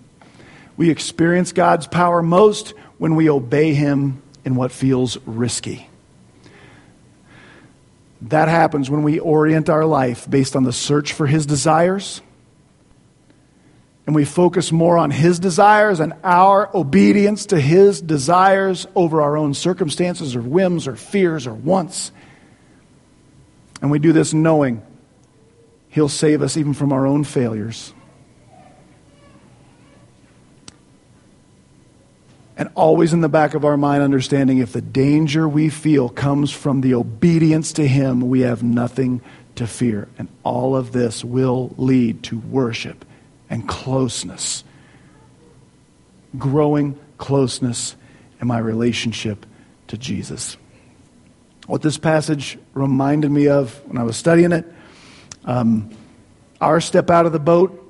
We 0.78 0.88
experience 0.88 1.52
God's 1.52 1.86
power 1.86 2.22
most 2.22 2.72
when 2.96 3.14
we 3.16 3.28
obey 3.28 3.74
Him 3.74 4.22
in 4.46 4.54
what 4.54 4.72
feels 4.72 5.18
risky. 5.26 5.90
That 8.22 8.48
happens 8.48 8.88
when 8.88 9.02
we 9.02 9.18
orient 9.18 9.68
our 9.68 9.84
life 9.84 10.28
based 10.28 10.56
on 10.56 10.62
the 10.64 10.72
search 10.72 11.12
for 11.12 11.26
His 11.26 11.44
desires 11.44 12.22
and 14.08 14.14
we 14.14 14.24
focus 14.24 14.72
more 14.72 14.96
on 14.96 15.10
His 15.10 15.38
desires 15.38 16.00
and 16.00 16.14
our 16.24 16.74
obedience 16.74 17.44
to 17.46 17.60
His 17.60 18.00
desires 18.00 18.86
over 18.94 19.20
our 19.20 19.36
own 19.36 19.52
circumstances 19.52 20.34
or 20.34 20.40
whims 20.40 20.88
or 20.88 20.96
fears 20.96 21.46
or 21.46 21.52
wants. 21.52 22.10
And 23.82 23.90
we 23.90 23.98
do 23.98 24.14
this 24.14 24.32
knowing 24.32 24.82
He'll 25.90 26.08
save 26.08 26.40
us 26.40 26.56
even 26.56 26.72
from 26.72 26.90
our 26.90 27.06
own 27.06 27.22
failures. 27.22 27.92
And 32.58 32.68
always 32.74 33.12
in 33.12 33.20
the 33.20 33.28
back 33.28 33.54
of 33.54 33.64
our 33.64 33.76
mind, 33.76 34.02
understanding 34.02 34.58
if 34.58 34.72
the 34.72 34.80
danger 34.80 35.48
we 35.48 35.68
feel 35.68 36.08
comes 36.08 36.50
from 36.50 36.80
the 36.80 36.94
obedience 36.94 37.72
to 37.74 37.86
Him, 37.86 38.28
we 38.28 38.40
have 38.40 38.64
nothing 38.64 39.20
to 39.54 39.66
fear. 39.68 40.08
And 40.18 40.28
all 40.42 40.74
of 40.74 40.90
this 40.90 41.24
will 41.24 41.72
lead 41.78 42.24
to 42.24 42.38
worship 42.40 43.04
and 43.48 43.66
closeness. 43.68 44.64
Growing 46.36 46.98
closeness 47.16 47.94
in 48.40 48.48
my 48.48 48.58
relationship 48.58 49.46
to 49.86 49.96
Jesus. 49.96 50.56
What 51.68 51.82
this 51.82 51.96
passage 51.96 52.58
reminded 52.74 53.30
me 53.30 53.46
of 53.46 53.80
when 53.86 53.98
I 53.98 54.02
was 54.02 54.16
studying 54.16 54.50
it, 54.50 54.66
um, 55.44 55.90
our 56.60 56.80
step 56.80 57.08
out 57.08 57.24
of 57.24 57.32
the 57.32 57.38
boat 57.38 57.84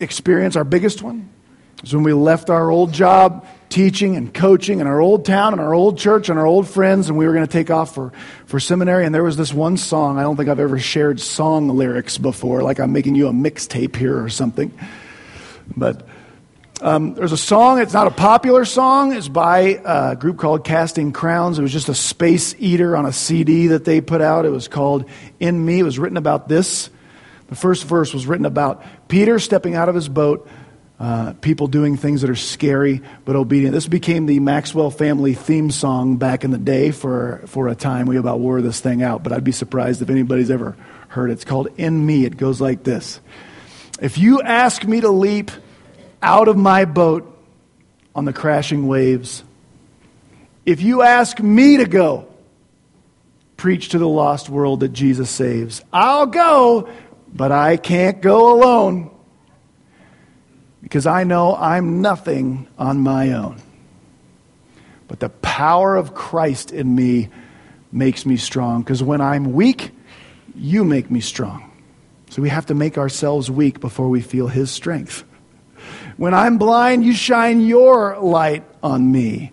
experience, 0.00 0.56
our 0.56 0.64
biggest 0.64 1.00
one, 1.00 1.28
is 1.82 1.94
when 1.94 2.04
we 2.04 2.12
left 2.12 2.50
our 2.50 2.70
old 2.70 2.92
job 2.92 3.46
teaching 3.68 4.16
and 4.16 4.34
coaching 4.34 4.80
in 4.80 4.86
our 4.86 5.00
old 5.00 5.24
town 5.24 5.54
and 5.54 5.60
our 5.60 5.72
old 5.72 5.98
church 5.98 6.28
and 6.28 6.38
our 6.38 6.46
old 6.46 6.68
friends, 6.68 7.08
and 7.08 7.16
we 7.16 7.26
were 7.26 7.32
going 7.32 7.46
to 7.46 7.52
take 7.52 7.70
off 7.70 7.94
for, 7.94 8.12
for 8.44 8.60
seminary. 8.60 9.06
And 9.06 9.14
there 9.14 9.24
was 9.24 9.36
this 9.36 9.52
one 9.52 9.78
song. 9.78 10.18
I 10.18 10.22
don't 10.22 10.36
think 10.36 10.50
I've 10.50 10.60
ever 10.60 10.78
shared 10.78 11.20
song 11.20 11.68
lyrics 11.68 12.18
before, 12.18 12.62
like 12.62 12.78
I'm 12.78 12.92
making 12.92 13.14
you 13.14 13.28
a 13.28 13.32
mixtape 13.32 13.96
here 13.96 14.22
or 14.22 14.28
something. 14.28 14.72
But 15.74 16.06
um, 16.82 17.14
there's 17.14 17.32
a 17.32 17.36
song, 17.38 17.80
it's 17.80 17.94
not 17.94 18.08
a 18.08 18.10
popular 18.10 18.64
song. 18.64 19.14
It's 19.14 19.28
by 19.28 19.80
a 19.84 20.16
group 20.16 20.38
called 20.38 20.64
Casting 20.64 21.12
Crowns. 21.12 21.58
It 21.58 21.62
was 21.62 21.72
just 21.72 21.88
a 21.88 21.94
space 21.94 22.54
eater 22.58 22.96
on 22.96 23.06
a 23.06 23.12
CD 23.12 23.68
that 23.68 23.84
they 23.84 24.00
put 24.00 24.20
out. 24.20 24.44
It 24.44 24.50
was 24.50 24.68
called 24.68 25.06
In 25.40 25.64
Me. 25.64 25.78
It 25.78 25.84
was 25.84 25.98
written 25.98 26.18
about 26.18 26.48
this. 26.48 26.90
The 27.48 27.54
first 27.54 27.84
verse 27.84 28.12
was 28.12 28.26
written 28.26 28.46
about 28.46 28.84
Peter 29.08 29.38
stepping 29.38 29.76
out 29.76 29.88
of 29.88 29.94
his 29.94 30.08
boat 30.08 30.48
uh, 31.00 31.32
people 31.40 31.66
doing 31.66 31.96
things 31.96 32.20
that 32.20 32.30
are 32.30 32.36
scary 32.36 33.00
but 33.24 33.34
obedient. 33.34 33.74
This 33.74 33.88
became 33.88 34.26
the 34.26 34.38
Maxwell 34.40 34.90
family 34.90 35.34
theme 35.34 35.70
song 35.70 36.16
back 36.16 36.44
in 36.44 36.50
the 36.50 36.58
day 36.58 36.90
for, 36.92 37.42
for 37.46 37.68
a 37.68 37.74
time. 37.74 38.06
We 38.06 38.16
about 38.18 38.40
wore 38.40 38.62
this 38.62 38.80
thing 38.80 39.02
out, 39.02 39.22
but 39.22 39.32
I'd 39.32 39.44
be 39.44 39.52
surprised 39.52 40.00
if 40.02 40.10
anybody's 40.10 40.50
ever 40.50 40.76
heard 41.08 41.30
it. 41.30 41.34
It's 41.34 41.44
called 41.44 41.68
In 41.76 42.06
Me. 42.06 42.24
It 42.24 42.36
goes 42.36 42.60
like 42.60 42.84
this 42.84 43.20
If 44.00 44.18
you 44.18 44.42
ask 44.42 44.84
me 44.84 45.00
to 45.00 45.10
leap 45.10 45.50
out 46.22 46.48
of 46.48 46.56
my 46.56 46.84
boat 46.84 47.28
on 48.14 48.24
the 48.24 48.32
crashing 48.32 48.86
waves, 48.86 49.42
if 50.64 50.82
you 50.82 51.02
ask 51.02 51.40
me 51.40 51.78
to 51.78 51.86
go, 51.86 52.28
preach 53.56 53.90
to 53.90 53.98
the 53.98 54.08
lost 54.08 54.48
world 54.48 54.80
that 54.80 54.92
Jesus 54.92 55.30
saves, 55.30 55.82
I'll 55.92 56.26
go, 56.26 56.88
but 57.32 57.50
I 57.50 57.76
can't 57.76 58.20
go 58.20 58.54
alone 58.54 59.11
because 60.82 61.06
I 61.06 61.24
know 61.24 61.54
I'm 61.56 62.02
nothing 62.02 62.66
on 62.78 63.00
my 63.00 63.32
own. 63.32 63.62
But 65.08 65.20
the 65.20 65.28
power 65.28 65.96
of 65.96 66.14
Christ 66.14 66.72
in 66.72 66.94
me 66.94 67.28
makes 67.92 68.26
me 68.26 68.36
strong 68.36 68.82
because 68.82 69.02
when 69.02 69.20
I'm 69.20 69.52
weak, 69.52 69.92
you 70.54 70.84
make 70.84 71.10
me 71.10 71.20
strong. 71.20 71.70
So 72.30 72.42
we 72.42 72.48
have 72.48 72.66
to 72.66 72.74
make 72.74 72.98
ourselves 72.98 73.50
weak 73.50 73.80
before 73.80 74.08
we 74.08 74.20
feel 74.20 74.48
His 74.48 74.70
strength. 74.70 75.24
When 76.16 76.34
I'm 76.34 76.58
blind, 76.58 77.04
you 77.04 77.14
shine 77.14 77.60
your 77.60 78.18
light 78.18 78.64
on 78.82 79.10
me. 79.10 79.52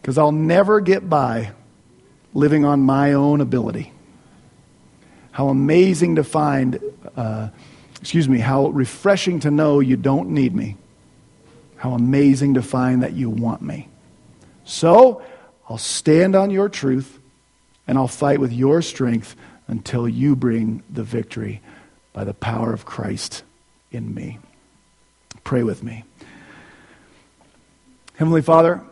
Because 0.00 0.18
I'll 0.18 0.32
never 0.32 0.80
get 0.80 1.08
by 1.08 1.52
living 2.32 2.64
on 2.64 2.80
my 2.80 3.12
own 3.12 3.40
ability. 3.40 3.92
How 5.32 5.48
amazing 5.48 6.16
to 6.16 6.24
find. 6.24 6.78
Uh, 7.16 7.48
excuse 8.04 8.28
me, 8.28 8.38
how 8.38 8.66
refreshing 8.66 9.40
to 9.40 9.50
know 9.50 9.80
you 9.80 9.96
don't 9.96 10.28
need 10.28 10.54
me. 10.54 10.76
How 11.76 11.92
amazing 11.92 12.52
to 12.52 12.62
find 12.62 13.02
that 13.02 13.14
you 13.14 13.30
want 13.30 13.62
me. 13.62 13.88
So, 14.66 15.22
I'll 15.70 15.78
stand 15.78 16.36
on 16.36 16.50
your 16.50 16.68
truth 16.68 17.18
and 17.86 17.96
I'll 17.96 18.06
fight 18.06 18.40
with 18.40 18.52
your 18.52 18.82
strength 18.82 19.34
until 19.68 20.06
you 20.06 20.36
bring 20.36 20.82
the 20.90 21.02
victory 21.02 21.62
by 22.12 22.24
the 22.24 22.34
power 22.34 22.74
of 22.74 22.84
Christ 22.84 23.42
in 23.90 24.12
me. 24.12 24.38
Pray 25.42 25.62
with 25.62 25.82
me. 25.82 26.04
Heavenly 28.16 28.42
Father, 28.42 28.82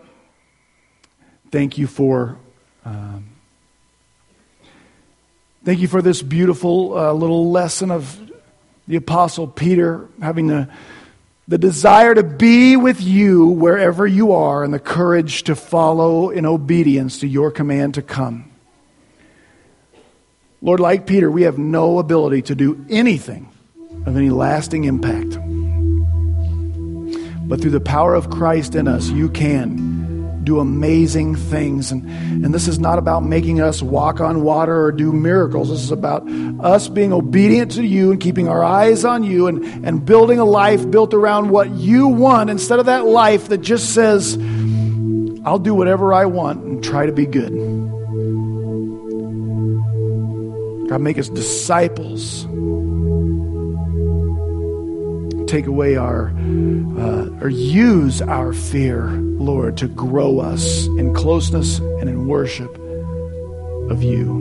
thank 1.50 1.76
you 1.76 1.86
for. 1.86 2.38
Um, 2.86 3.26
thank 5.66 5.80
you 5.80 5.88
for 5.88 6.00
this 6.00 6.22
beautiful 6.22 6.96
uh, 6.96 7.12
little 7.12 7.50
lesson 7.50 7.90
of 7.90 8.31
the 8.88 8.96
Apostle 8.96 9.46
Peter 9.46 10.08
having 10.20 10.48
the, 10.48 10.68
the 11.48 11.58
desire 11.58 12.14
to 12.14 12.22
be 12.22 12.76
with 12.76 13.00
you 13.00 13.46
wherever 13.46 14.06
you 14.06 14.32
are 14.32 14.64
and 14.64 14.72
the 14.72 14.78
courage 14.78 15.44
to 15.44 15.54
follow 15.54 16.30
in 16.30 16.46
obedience 16.46 17.18
to 17.20 17.26
your 17.26 17.50
command 17.50 17.94
to 17.94 18.02
come. 18.02 18.50
Lord, 20.60 20.80
like 20.80 21.06
Peter, 21.06 21.30
we 21.30 21.42
have 21.42 21.58
no 21.58 21.98
ability 21.98 22.42
to 22.42 22.54
do 22.54 22.84
anything 22.88 23.50
of 24.06 24.16
any 24.16 24.30
lasting 24.30 24.84
impact. 24.84 25.38
But 27.48 27.60
through 27.60 27.72
the 27.72 27.80
power 27.80 28.14
of 28.14 28.30
Christ 28.30 28.74
in 28.74 28.88
us, 28.88 29.08
you 29.08 29.28
can 29.28 29.91
do 30.44 30.60
amazing 30.60 31.36
things. 31.36 31.92
And, 31.92 32.04
and 32.44 32.54
this 32.54 32.68
is 32.68 32.78
not 32.78 32.98
about 32.98 33.22
making 33.24 33.60
us 33.60 33.82
walk 33.82 34.20
on 34.20 34.42
water 34.42 34.84
or 34.84 34.92
do 34.92 35.12
miracles. 35.12 35.70
This 35.70 35.82
is 35.82 35.90
about 35.90 36.28
us 36.60 36.88
being 36.88 37.12
obedient 37.12 37.72
to 37.72 37.84
you 37.84 38.10
and 38.10 38.20
keeping 38.20 38.48
our 38.48 38.62
eyes 38.62 39.04
on 39.04 39.24
you 39.24 39.46
and, 39.46 39.64
and 39.84 40.04
building 40.04 40.38
a 40.38 40.44
life 40.44 40.90
built 40.90 41.14
around 41.14 41.50
what 41.50 41.70
you 41.70 42.08
want 42.08 42.50
instead 42.50 42.78
of 42.78 42.86
that 42.86 43.06
life 43.06 43.48
that 43.48 43.58
just 43.58 43.94
says, 43.94 44.36
I'll 45.44 45.58
do 45.58 45.74
whatever 45.74 46.12
I 46.14 46.26
want 46.26 46.64
and 46.64 46.84
try 46.84 47.06
to 47.06 47.12
be 47.12 47.26
good. 47.26 47.52
God, 50.88 51.00
make 51.00 51.18
us 51.18 51.28
disciples 51.28 52.44
take 55.52 55.66
away 55.66 55.96
our, 55.96 56.30
uh, 56.96 57.28
or 57.42 57.50
use 57.50 58.22
our 58.22 58.54
fear, 58.54 59.10
Lord, 59.10 59.76
to 59.76 59.86
grow 59.86 60.38
us 60.38 60.86
in 60.96 61.12
closeness 61.12 61.78
and 61.78 62.08
in 62.08 62.26
worship 62.26 62.74
of 63.90 64.02
you. 64.02 64.32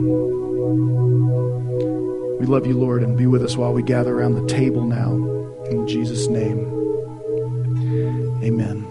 We 2.40 2.46
love 2.46 2.66
you, 2.66 2.78
Lord, 2.78 3.02
and 3.02 3.14
be 3.14 3.26
with 3.26 3.44
us 3.44 3.58
while 3.58 3.74
we 3.74 3.82
gather 3.82 4.18
around 4.18 4.36
the 4.36 4.46
table 4.46 4.86
now. 4.86 5.12
In 5.70 5.86
Jesus' 5.86 6.28
name, 6.28 6.60
amen. 8.42 8.88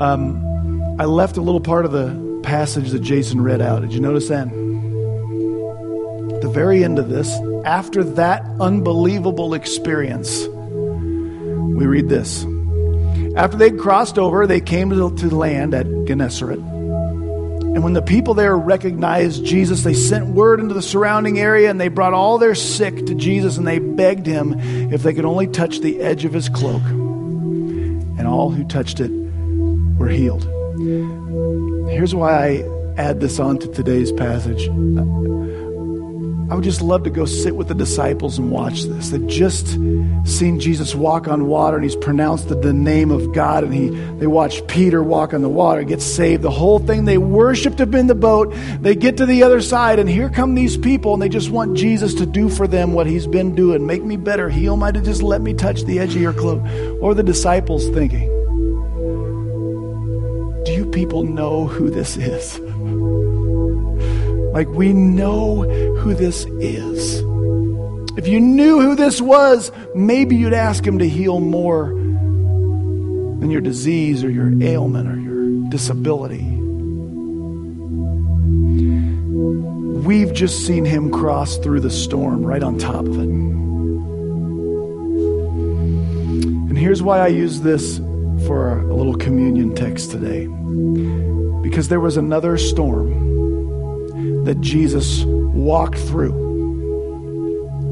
Um, 0.00 0.51
I 0.98 1.06
left 1.06 1.38
a 1.38 1.40
little 1.40 1.60
part 1.60 1.86
of 1.86 1.92
the 1.92 2.40
passage 2.42 2.90
that 2.90 3.00
Jason 3.00 3.40
read 3.40 3.62
out. 3.62 3.80
Did 3.80 3.94
you 3.94 4.00
notice 4.00 4.28
that? 4.28 4.46
At 4.46 6.42
the 6.42 6.50
very 6.52 6.84
end 6.84 6.98
of 6.98 7.08
this, 7.08 7.32
after 7.64 8.04
that 8.04 8.44
unbelievable 8.60 9.54
experience, 9.54 10.46
we 10.46 11.86
read 11.86 12.10
this. 12.10 12.44
After 13.36 13.56
they'd 13.56 13.78
crossed 13.78 14.18
over, 14.18 14.46
they 14.46 14.60
came 14.60 14.90
to, 14.90 15.16
to 15.16 15.34
land 15.34 15.72
at 15.72 15.86
Gennesaret. 15.86 16.58
And 16.58 17.82
when 17.82 17.94
the 17.94 18.02
people 18.02 18.34
there 18.34 18.54
recognized 18.54 19.46
Jesus, 19.46 19.84
they 19.84 19.94
sent 19.94 20.26
word 20.26 20.60
into 20.60 20.74
the 20.74 20.82
surrounding 20.82 21.38
area 21.38 21.70
and 21.70 21.80
they 21.80 21.88
brought 21.88 22.12
all 22.12 22.36
their 22.36 22.54
sick 22.54 23.06
to 23.06 23.14
Jesus 23.14 23.56
and 23.56 23.66
they 23.66 23.78
begged 23.78 24.26
him 24.26 24.60
if 24.92 25.02
they 25.02 25.14
could 25.14 25.24
only 25.24 25.46
touch 25.46 25.80
the 25.80 26.00
edge 26.00 26.26
of 26.26 26.34
his 26.34 26.50
cloak. 26.50 26.82
And 26.84 28.26
all 28.26 28.50
who 28.50 28.64
touched 28.64 29.00
it 29.00 29.10
were 29.96 30.08
healed. 30.08 30.46
Here's 30.78 32.14
why 32.14 32.32
I 32.32 32.94
add 32.96 33.20
this 33.20 33.38
on 33.38 33.58
to 33.58 33.68
today's 33.68 34.10
passage. 34.12 34.68
I 36.50 36.54
would 36.54 36.64
just 36.64 36.82
love 36.82 37.04
to 37.04 37.10
go 37.10 37.24
sit 37.24 37.56
with 37.56 37.68
the 37.68 37.74
disciples 37.74 38.38
and 38.38 38.50
watch 38.50 38.82
this. 38.84 39.08
They've 39.08 39.26
just 39.26 39.68
seen 40.24 40.60
Jesus 40.60 40.94
walk 40.94 41.26
on 41.26 41.46
water 41.46 41.76
and 41.76 41.84
he's 41.84 41.96
pronounced 41.96 42.48
the, 42.48 42.54
the 42.54 42.74
name 42.74 43.10
of 43.10 43.32
God 43.32 43.64
and 43.64 43.72
he 43.72 43.88
they 43.88 44.26
watch 44.26 44.66
Peter 44.66 45.02
walk 45.02 45.32
on 45.32 45.40
the 45.40 45.48
water, 45.48 45.82
get 45.82 46.02
saved. 46.02 46.42
The 46.42 46.50
whole 46.50 46.78
thing 46.78 47.04
they 47.06 47.16
worshiped 47.16 47.80
him 47.80 47.94
in 47.94 48.06
the 48.06 48.14
boat. 48.14 48.54
They 48.80 48.94
get 48.94 49.16
to 49.16 49.26
the 49.26 49.42
other 49.42 49.62
side 49.62 49.98
and 49.98 50.08
here 50.08 50.28
come 50.28 50.54
these 50.54 50.76
people 50.76 51.14
and 51.14 51.22
they 51.22 51.30
just 51.30 51.50
want 51.50 51.76
Jesus 51.76 52.14
to 52.14 52.26
do 52.26 52.50
for 52.50 52.66
them 52.66 52.92
what 52.92 53.06
he's 53.06 53.26
been 53.26 53.54
doing. 53.54 53.86
Make 53.86 54.04
me 54.04 54.16
better, 54.16 54.48
heal 54.50 54.76
my 54.76 54.90
just 54.90 55.22
let 55.22 55.40
me 55.40 55.54
touch 55.54 55.84
the 55.84 56.00
edge 56.00 56.14
of 56.14 56.20
your 56.20 56.34
cloak. 56.34 56.62
Or 57.00 57.14
the 57.14 57.22
disciples 57.22 57.88
thinking, 57.90 58.28
people 60.92 61.24
know 61.24 61.66
who 61.66 61.90
this 61.90 62.16
is? 62.16 62.58
Like, 64.52 64.68
we 64.68 64.92
know 64.92 65.62
who 65.98 66.14
this 66.14 66.44
is. 66.60 67.22
If 68.18 68.28
you 68.28 68.38
knew 68.38 68.80
who 68.80 68.94
this 68.94 69.22
was, 69.22 69.72
maybe 69.94 70.36
you'd 70.36 70.52
ask 70.52 70.86
him 70.86 70.98
to 70.98 71.08
heal 71.08 71.40
more 71.40 71.86
than 71.86 73.50
your 73.50 73.62
disease 73.62 74.22
or 74.22 74.30
your 74.30 74.52
ailment 74.62 75.08
or 75.08 75.18
your 75.18 75.70
disability. 75.70 76.44
We've 80.06 80.34
just 80.34 80.66
seen 80.66 80.84
him 80.84 81.10
cross 81.10 81.56
through 81.56 81.80
the 81.80 81.90
storm 81.90 82.44
right 82.44 82.62
on 82.62 82.76
top 82.76 83.06
of 83.06 83.18
it. 83.18 83.28
And 86.68 86.76
here's 86.76 87.02
why 87.02 87.20
I 87.20 87.28
use 87.28 87.62
this 87.62 87.98
for 88.46 88.80
a 88.80 88.94
little 88.94 89.14
communion 89.14 89.74
text 89.74 90.10
today. 90.10 90.46
Because 91.62 91.88
there 91.88 92.00
was 92.00 92.16
another 92.16 92.58
storm 92.58 94.44
that 94.44 94.60
Jesus 94.60 95.24
walked 95.24 95.98
through. 95.98 96.40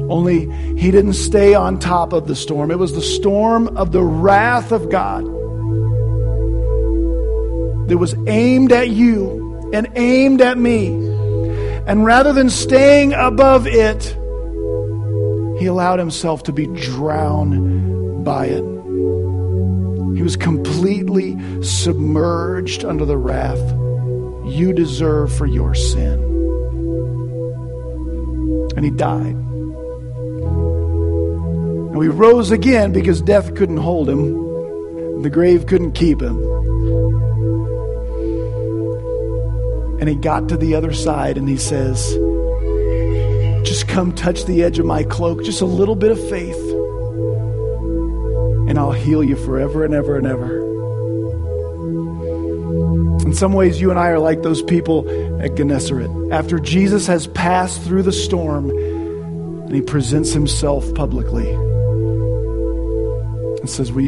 Only 0.09 0.51
he 0.77 0.91
didn't 0.91 1.13
stay 1.13 1.53
on 1.53 1.79
top 1.79 2.11
of 2.11 2.27
the 2.27 2.35
storm. 2.35 2.69
It 2.71 2.79
was 2.79 2.93
the 2.93 3.01
storm 3.01 3.69
of 3.77 3.91
the 3.91 4.03
wrath 4.03 4.71
of 4.71 4.89
God 4.89 5.23
that 7.87 7.97
was 7.97 8.15
aimed 8.27 8.71
at 8.71 8.89
you 8.89 9.69
and 9.73 9.87
aimed 9.95 10.41
at 10.41 10.57
me. 10.57 10.87
And 11.87 12.05
rather 12.05 12.33
than 12.33 12.49
staying 12.49 13.13
above 13.13 13.65
it, 13.67 14.17
he 15.59 15.65
allowed 15.65 15.99
himself 15.99 16.43
to 16.43 16.51
be 16.51 16.67
drowned 16.67 18.25
by 18.25 18.47
it. 18.47 18.70
Was 20.31 20.37
completely 20.37 21.35
submerged 21.61 22.85
under 22.85 23.03
the 23.03 23.17
wrath 23.17 23.59
you 24.45 24.71
deserve 24.71 25.33
for 25.33 25.45
your 25.45 25.75
sin 25.75 26.23
and 28.77 28.85
he 28.85 28.91
died. 28.91 29.35
And 31.91 32.01
he 32.01 32.07
rose 32.07 32.49
again 32.49 32.93
because 32.93 33.21
death 33.21 33.55
couldn't 33.55 33.75
hold 33.75 34.07
him, 34.07 35.21
the 35.21 35.29
grave 35.29 35.65
couldn't 35.65 35.91
keep 35.91 36.21
him. 36.21 36.41
And 39.99 40.07
he 40.07 40.15
got 40.15 40.47
to 40.47 40.55
the 40.55 40.75
other 40.75 40.93
side 40.93 41.37
and 41.37 41.49
he 41.49 41.57
says, 41.57 42.13
Just 43.67 43.89
come 43.89 44.15
touch 44.15 44.45
the 44.45 44.63
edge 44.63 44.79
of 44.79 44.85
my 44.85 45.03
cloak, 45.03 45.43
just 45.43 45.59
a 45.59 45.65
little 45.65 45.97
bit 45.97 46.11
of 46.11 46.29
faith, 46.29 46.70
and 48.71 48.79
I'll 48.79 48.93
heal 48.93 49.21
you 49.21 49.35
forever 49.35 49.83
and 49.83 49.93
ever 49.93 50.15
and 50.15 50.25
ever. 50.25 50.61
In 53.25 53.33
some 53.33 53.51
ways, 53.51 53.81
you 53.81 53.89
and 53.89 53.99
I 53.99 54.07
are 54.07 54.17
like 54.17 54.43
those 54.43 54.61
people 54.61 55.09
at 55.41 55.55
Gennesaret. 55.55 56.09
After 56.31 56.57
Jesus 56.57 57.05
has 57.05 57.27
passed 57.27 57.81
through 57.81 58.03
the 58.03 58.13
storm 58.13 58.69
and 58.69 59.75
he 59.75 59.81
presents 59.81 60.31
himself 60.31 60.85
publicly 60.95 61.49
and 63.59 63.69
says, 63.69 63.91
We 63.91 64.07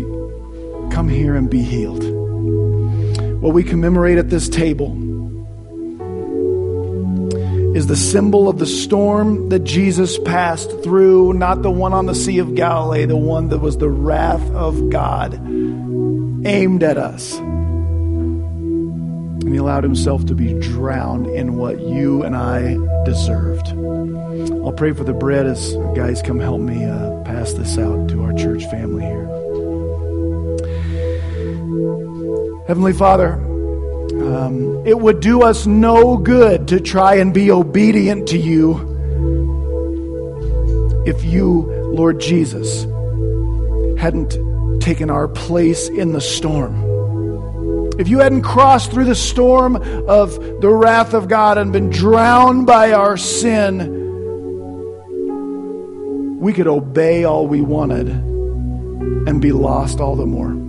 come 0.91 1.09
here 1.09 1.35
and 1.35 1.49
be 1.49 1.61
healed. 1.61 2.05
What 3.41 3.53
we 3.53 3.65
commemorate 3.65 4.17
at 4.17 4.29
this 4.29 4.47
table 4.47 4.95
is 7.75 7.87
the 7.87 7.95
symbol 7.95 8.47
of 8.47 8.59
the 8.59 8.65
storm 8.65 9.49
that 9.49 9.63
Jesus 9.63 10.17
passed 10.19 10.83
through, 10.83 11.33
not 11.33 11.61
the 11.61 11.71
one 11.71 11.93
on 11.93 12.05
the 12.05 12.15
Sea 12.15 12.39
of 12.39 12.55
Galilee, 12.55 13.05
the 13.05 13.17
one 13.17 13.49
that 13.49 13.59
was 13.59 13.77
the 13.77 13.89
wrath 13.89 14.49
of 14.51 14.89
God 14.89 15.33
aimed 16.45 16.83
at 16.83 16.97
us 16.97 17.39
and 19.43 19.51
he 19.53 19.57
allowed 19.57 19.83
himself 19.83 20.25
to 20.25 20.33
be 20.33 20.53
drowned 20.59 21.27
in 21.27 21.57
what 21.57 21.79
you 21.79 22.23
and 22.23 22.35
I 22.35 22.77
deserved. 23.03 23.67
I'll 24.63 24.71
pray 24.71 24.93
for 24.93 25.03
the 25.03 25.13
bread 25.13 25.45
as 25.45 25.75
guys 25.95 26.21
come 26.21 26.39
help 26.39 26.61
me 26.61 26.85
uh, 26.85 27.21
pass 27.23 27.51
this 27.53 27.77
out 27.77 28.07
to 28.09 28.23
our 28.23 28.33
church 28.33 28.63
family 28.65 29.03
here. 29.03 29.27
Heavenly 32.67 32.93
Father, 32.93 33.35
um, 34.21 34.85
it 34.85 34.99
would 34.99 35.19
do 35.19 35.43
us 35.43 35.65
no 35.65 36.17
good 36.17 36.67
to 36.69 36.79
try 36.79 37.15
and 37.15 37.33
be 37.33 37.51
obedient 37.51 38.27
to 38.29 38.37
you 38.37 38.91
if 41.05 41.23
you, 41.23 41.63
Lord 41.93 42.19
Jesus, 42.19 42.83
hadn't 43.99 44.37
taken 44.81 45.09
our 45.09 45.27
place 45.27 45.89
in 45.89 46.13
the 46.13 46.21
storm 46.21 46.93
if 47.99 48.07
you 48.07 48.19
hadn't 48.19 48.41
crossed 48.41 48.91
through 48.91 49.05
the 49.05 49.13
storm 49.13 49.75
of 49.75 50.33
the 50.61 50.69
wrath 50.69 51.13
of 51.13 51.27
God 51.27 51.59
and 51.59 51.71
been 51.71 51.91
drowned 51.91 52.65
by 52.65 52.91
our 52.91 53.17
sin, 53.17 54.01
we 56.39 56.53
could 56.53 56.65
obey 56.65 57.23
all 57.23 57.45
we 57.45 57.61
wanted 57.61 58.09
and 58.09 59.39
be 59.39 59.51
lost 59.51 59.99
all 59.99 60.15
the 60.15 60.25
more. 60.25 60.62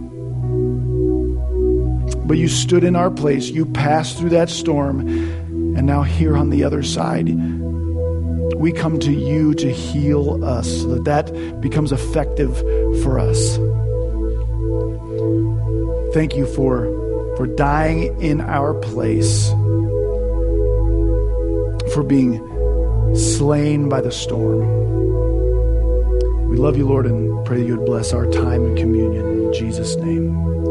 But 2.26 2.38
you 2.38 2.48
stood 2.48 2.84
in 2.84 2.96
our 2.96 3.10
place, 3.10 3.50
you 3.50 3.66
passed 3.66 4.18
through 4.18 4.30
that 4.30 4.48
storm, 4.48 5.00
and 5.06 5.86
now 5.86 6.02
here 6.02 6.36
on 6.36 6.50
the 6.50 6.64
other 6.64 6.82
side, 6.82 7.28
we 8.56 8.72
come 8.72 8.98
to 9.00 9.12
you 9.12 9.54
to 9.54 9.70
heal 9.70 10.42
us 10.44 10.68
so 10.82 10.94
that 10.94 11.04
that 11.04 11.60
becomes 11.60 11.92
effective 11.92 12.56
for 13.02 13.18
us. 13.18 13.56
Thank 16.14 16.36
you 16.36 16.46
for 16.46 16.86
for 17.36 17.46
dying 17.46 18.20
in 18.22 18.40
our 18.40 18.74
place, 18.74 19.50
for 21.92 22.04
being 22.04 22.38
slain 23.16 23.88
by 23.88 24.00
the 24.00 24.12
storm. 24.12 24.60
We 26.48 26.56
love 26.56 26.76
you, 26.76 26.86
Lord, 26.86 27.06
and 27.06 27.44
pray 27.44 27.58
that 27.58 27.66
you 27.66 27.76
would 27.76 27.86
bless 27.86 28.12
our 28.12 28.30
time 28.30 28.64
in 28.66 28.76
communion. 28.76 29.46
In 29.46 29.52
Jesus' 29.52 29.96
name. 29.96 30.63